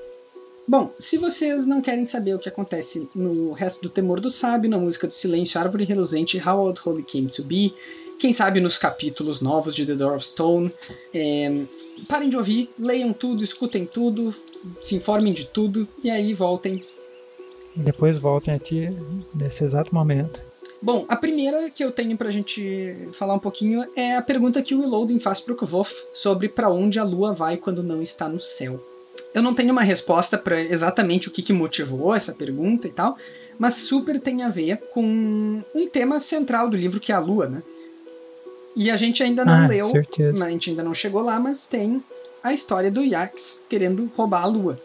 [0.68, 4.70] Bom, se vocês não querem saber o que acontece no resto do Temor do Sábio,
[4.70, 7.74] na música do Silêncio, Árvore Reluzente, How Old Holy Came to Be,
[8.20, 10.72] quem sabe nos capítulos novos de The Door of Stone,
[11.14, 11.64] é,
[12.08, 14.34] parem de ouvir, leiam tudo, escutem tudo,
[14.80, 16.86] se informem de tudo e aí voltem.
[17.76, 18.90] Depois voltem aqui
[19.34, 20.42] nesse exato momento.
[20.82, 24.74] Bom, a primeira que eu tenho pra gente falar um pouquinho é a pergunta que
[24.74, 28.40] o Willowden faz pro Kvof sobre pra onde a lua vai quando não está no
[28.40, 28.84] céu.
[29.34, 33.16] Eu não tenho uma resposta pra exatamente o que, que motivou essa pergunta e tal,
[33.60, 37.48] mas super tem a ver com um tema central do livro que é a lua,
[37.48, 37.62] né?
[38.76, 40.44] E a gente ainda não ah, leu, certeza.
[40.44, 42.04] a gente ainda não chegou lá, mas tem
[42.42, 44.78] a história do Yax querendo roubar a lua.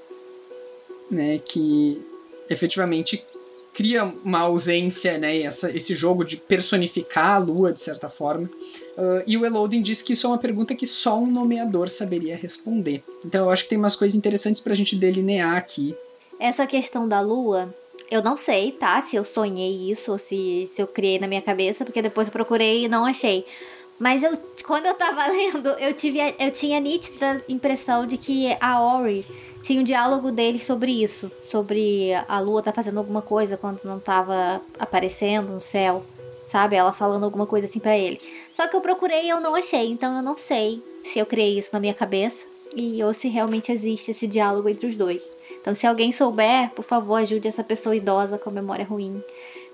[1.08, 2.02] Né, que
[2.50, 3.24] efetivamente
[3.76, 8.48] cria uma ausência, né, essa, esse jogo de personificar a lua de certa forma.
[8.96, 12.34] Uh, e o Elodin diz que isso é uma pergunta que só um nomeador saberia
[12.34, 13.04] responder.
[13.22, 15.94] Então eu acho que tem umas coisas interessantes pra gente delinear aqui.
[16.40, 17.68] Essa questão da lua,
[18.10, 18.98] eu não sei, tá?
[19.02, 22.32] Se eu sonhei isso ou se, se eu criei na minha cabeça, porque depois eu
[22.32, 23.44] procurei e não achei.
[23.98, 28.56] Mas eu, quando eu tava lendo, eu, tive, eu tinha a nítida impressão de que
[28.58, 29.26] a Ori
[29.66, 31.30] tinha um diálogo dele sobre isso.
[31.40, 36.04] Sobre a lua tá fazendo alguma coisa quando não tava aparecendo no céu.
[36.46, 36.76] Sabe?
[36.76, 38.20] Ela falando alguma coisa assim pra ele.
[38.54, 39.90] Só que eu procurei e eu não achei.
[39.90, 42.46] Então eu não sei se eu criei isso na minha cabeça.
[42.76, 45.28] E ou se realmente existe esse diálogo entre os dois.
[45.60, 49.20] Então, se alguém souber, por favor, ajude essa pessoa idosa com memória ruim.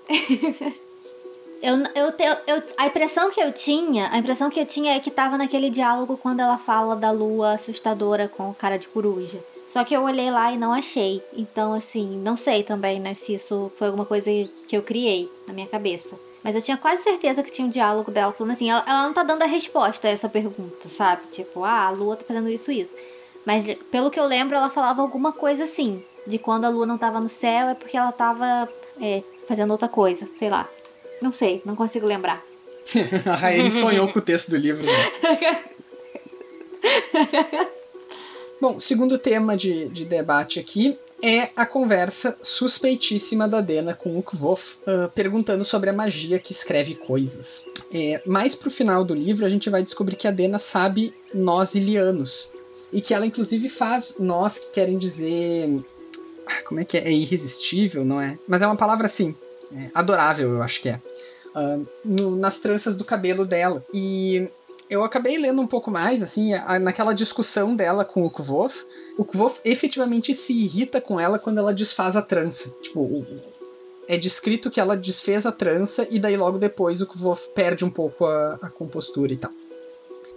[1.61, 5.11] eu, eu, eu, a impressão que eu tinha, a impressão que eu tinha é que
[5.11, 9.52] tava naquele diálogo quando ela fala da lua assustadora com cara de coruja.
[9.73, 11.19] Só que eu olhei lá e não achei.
[11.35, 14.29] Então, assim, não sei também, né, se isso foi alguma coisa
[14.67, 16.15] que eu criei na minha cabeça.
[16.43, 19.13] Mas eu tinha quase certeza que tinha um diálogo dela falando assim, ela, ela não
[19.15, 21.23] tá dando a resposta a essa pergunta, sabe?
[21.31, 22.93] Tipo, ah, a lua tá fazendo isso isso.
[23.47, 26.03] Mas pelo que eu lembro, ela falava alguma coisa assim.
[26.27, 28.69] De quando a lua não tava no céu é porque ela tava
[29.01, 30.69] é, fazendo outra coisa, sei lá.
[31.19, 32.43] Não sei, não consigo lembrar.
[33.25, 34.85] a Raine sonhou com o texto do livro.
[34.85, 35.63] Né?
[38.61, 44.23] Bom, segundo tema de, de debate aqui é a conversa suspeitíssima da Dena com o
[44.23, 47.65] Kvof, ah, perguntando sobre a magia que escreve coisas.
[47.93, 51.75] É, mais pro final do livro, a gente vai descobrir que a Dena sabe nós
[51.75, 52.51] ilianos.
[52.91, 55.83] E que ela, inclusive, faz nós que querem dizer.
[56.45, 57.07] ah, Como é que é?
[57.07, 58.37] É irresistível, não é?
[58.47, 59.35] Mas é uma palavra assim.
[59.75, 61.01] é, adorável, eu acho que é.
[61.55, 63.83] Ah, no- nas tranças do cabelo dela.
[63.93, 64.47] E
[64.93, 68.85] eu acabei lendo um pouco mais, assim, a- naquela discussão dela com o Kvof.
[69.17, 72.69] O Kvof efetivamente se irrita com ela quando ela desfaz a trança.
[72.81, 73.25] Tipo, o-
[74.07, 77.89] é descrito que ela desfez a trança e daí logo depois o Kvof perde um
[77.89, 79.51] pouco a, a compostura e tal.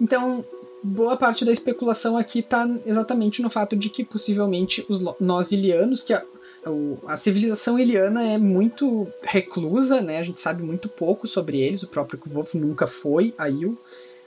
[0.01, 0.45] Então,
[0.83, 6.03] boa parte da especulação aqui tá exatamente no fato de que possivelmente os nós ilianos,
[6.03, 6.23] que a,
[7.09, 10.19] a civilização iliana é muito reclusa, né?
[10.19, 13.77] A gente sabe muito pouco sobre eles, o próprio Kvof nunca foi a Il.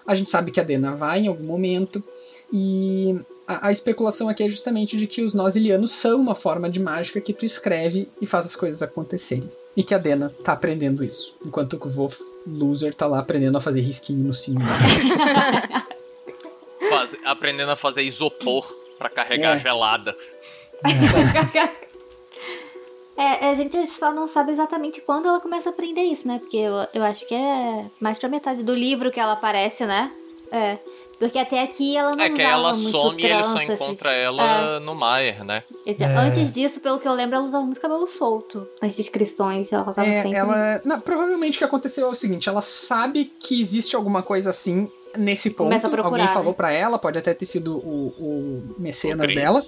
[0.10, 2.04] A gente sabe que a Dena vai em algum momento.
[2.52, 3.16] E
[3.48, 6.80] a, a, especulação aqui é justamente de que os nós ilianos são uma forma de
[6.80, 9.52] mágica que tu escreve e faz as coisas acontecerem.
[9.78, 11.38] E que a Dena tá aprendendo isso.
[11.46, 14.62] Enquanto o Wolf Loser tá lá aprendendo a fazer risquinho no sino.
[16.90, 18.66] Faz, aprendendo a fazer isopor
[18.98, 19.60] para carregar é.
[19.60, 20.18] gelada.
[20.84, 21.70] É,
[23.24, 26.40] a gente só não sabe exatamente quando ela começa a aprender isso, né?
[26.40, 30.12] Porque eu, eu acho que é mais pra metade do livro que ela aparece, né?
[30.52, 30.78] É.
[31.20, 34.80] Porque até aqui ela não É que ela some e ele só encontra ela é.
[34.80, 35.64] no Maier, né?
[35.86, 36.06] É.
[36.18, 39.74] Antes disso, pelo que eu lembro, ela usava muito cabelo solto nas descrições.
[39.74, 40.38] Ela tava é, sempre...
[40.38, 40.82] ela...
[40.86, 44.90] Não, provavelmente o que aconteceu é o seguinte, ela sabe que existe alguma coisa assim
[45.18, 45.74] nesse ponto.
[45.74, 46.54] Alguém falou né?
[46.54, 49.62] para ela, pode até ter sido o, o mecenas o dela.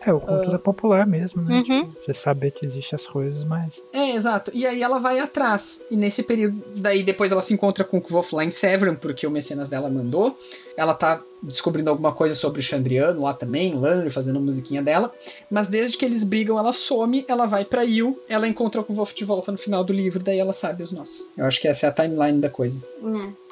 [0.00, 1.56] É, o cultura uh, popular mesmo, né?
[1.56, 1.62] Uhum.
[1.62, 3.84] Tipo, você saber que existem as coisas, mas.
[3.92, 4.50] É, exato.
[4.54, 5.84] E aí ela vai atrás.
[5.90, 9.26] E nesse período, daí depois ela se encontra com o Kvof lá em Severin, porque
[9.26, 10.38] o mecenas dela mandou.
[10.76, 15.12] Ela tá descobrindo alguma coisa sobre o Chandriano lá também, Landry fazendo a musiquinha dela.
[15.50, 19.14] Mas desde que eles brigam, ela some, ela vai pra Il, ela encontra o Kvof
[19.14, 21.28] de volta no final do livro, daí ela sabe os nossos.
[21.36, 22.80] Eu acho que essa é a timeline da coisa.
[23.02, 23.47] É.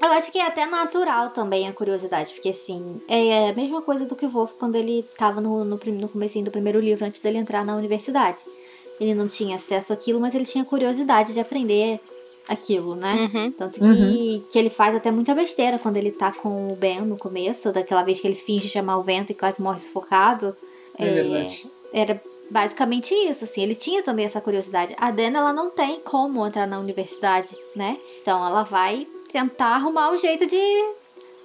[0.00, 4.04] Eu acho que é até natural também a curiosidade, porque assim, é a mesma coisa
[4.04, 7.20] do que o Wolf quando ele estava no, no, no comecinho do primeiro livro, antes
[7.20, 8.44] dele entrar na universidade.
[9.00, 12.00] Ele não tinha acesso àquilo, mas ele tinha curiosidade de aprender
[12.48, 13.30] aquilo, né?
[13.32, 13.52] Uhum.
[13.52, 14.44] Tanto que, uhum.
[14.50, 18.02] que ele faz até muita besteira quando ele tá com o Ben no começo, daquela
[18.02, 20.56] vez que ele finge chamar o vento e quase morre sufocado.
[20.98, 21.70] É, é verdade.
[21.92, 24.94] Era basicamente isso, assim, ele tinha também essa curiosidade.
[24.98, 27.98] A Dana, ela não tem como entrar na universidade, né?
[28.22, 30.56] Então ela vai tentar arrumar um jeito de.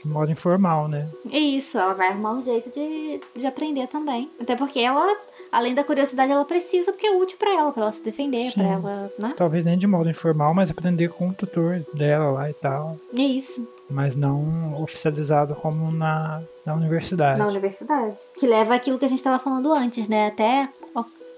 [0.02, 1.08] De modo informal, né?
[1.32, 4.30] Isso, ela vai arrumar um jeito de, de aprender também.
[4.40, 5.16] Até porque ela,
[5.50, 8.64] além da curiosidade, ela precisa, porque é útil para ela, para ela se defender, para
[8.64, 9.34] ela, né?
[9.38, 12.98] Talvez nem de modo informal, mas aprender com o tutor dela lá e tal.
[13.14, 13.66] Isso.
[13.90, 17.40] Mas não oficializado como na, na universidade.
[17.40, 18.18] Na universidade.
[18.38, 20.28] Que leva aquilo que a gente estava falando antes, né?
[20.28, 20.68] Até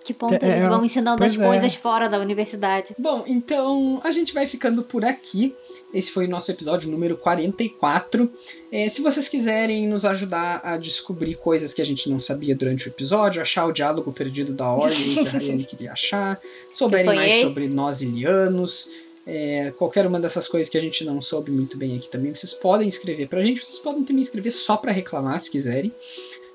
[0.06, 1.44] que ponto é, eles vão ensinando as é.
[1.44, 2.96] coisas fora da universidade.
[2.98, 5.56] Bom, então a gente vai ficando por aqui.
[5.96, 8.30] Esse foi o nosso episódio número 44.
[8.70, 12.86] É, se vocês quiserem nos ajudar a descobrir coisas que a gente não sabia durante
[12.86, 16.42] o episódio, achar o diálogo perdido da ordem que a Rayane queria achar,
[16.74, 18.92] souberem mais sobre nós ilianos,
[19.26, 22.54] é, qualquer uma dessas coisas que a gente não soube muito bem aqui também, vocês
[22.54, 23.64] podem escrever pra gente.
[23.64, 25.94] Vocês podem também escrever só para reclamar se quiserem.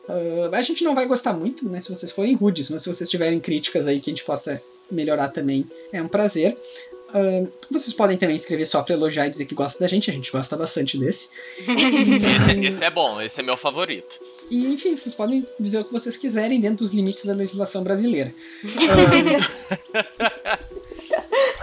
[0.06, 3.08] Uh, a gente não vai gostar muito, né, se vocês forem rudes, mas se vocês
[3.08, 6.56] tiverem críticas aí que a gente possa melhorar também, é um prazer.
[7.10, 10.12] Uh, vocês podem também escrever só pra elogiar e dizer que gosta da gente, a
[10.12, 11.30] gente gosta bastante desse.
[11.58, 14.20] esse, esse, é bom, esse é meu favorito.
[14.50, 18.32] E, enfim, vocês podem dizer o que vocês quiserem dentro dos limites da legislação brasileira.
[18.64, 18.68] Uh,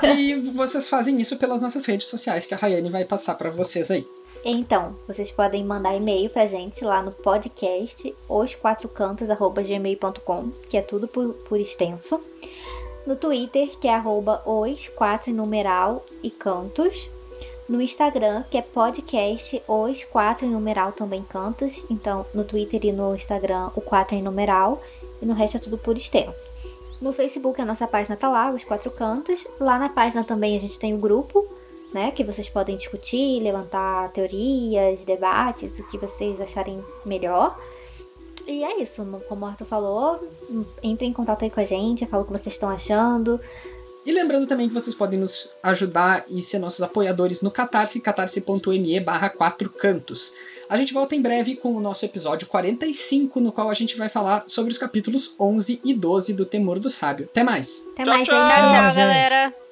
[0.18, 3.90] e vocês fazem isso pelas nossas redes sociais, que a Rayane vai passar para vocês
[3.90, 4.06] aí.
[4.46, 11.34] Então, vocês podem mandar e-mail pra gente lá no podcast osquatrocantos.gmail.com, que é tudo por,
[11.34, 12.22] por extenso
[13.08, 17.10] no Twitter, que é arroba os 4 numeral e cantos,
[17.68, 23.16] no Instagram, que é podcast os 4 numeral também cantos, então no Twitter e no
[23.16, 24.82] Instagram o 4 em numeral,
[25.22, 26.48] e no resto é tudo por extenso.
[27.02, 29.48] No Facebook a nossa página tá lá, os quatro cantos.
[29.60, 31.48] Lá na página também a gente tem o grupo,
[31.94, 37.58] né, que vocês podem discutir, levantar teorias, debates, o que vocês acharem melhor.
[38.48, 40.28] E é isso, como o Arthur falou,
[40.82, 43.40] entre em contato aí com a gente, fala o que vocês estão achando.
[44.06, 49.00] E lembrando também que vocês podem nos ajudar e ser nossos apoiadores no Catarse, catarse.me
[49.02, 50.34] barra 4 cantos.
[50.70, 54.08] A gente volta em breve com o nosso episódio 45, no qual a gente vai
[54.08, 57.28] falar sobre os capítulos 11 e 12 do Temor do Sábio.
[57.30, 57.86] Até mais!
[57.92, 58.56] Até mais, tchau, gente!
[58.56, 59.54] Tchau, tchau, galera!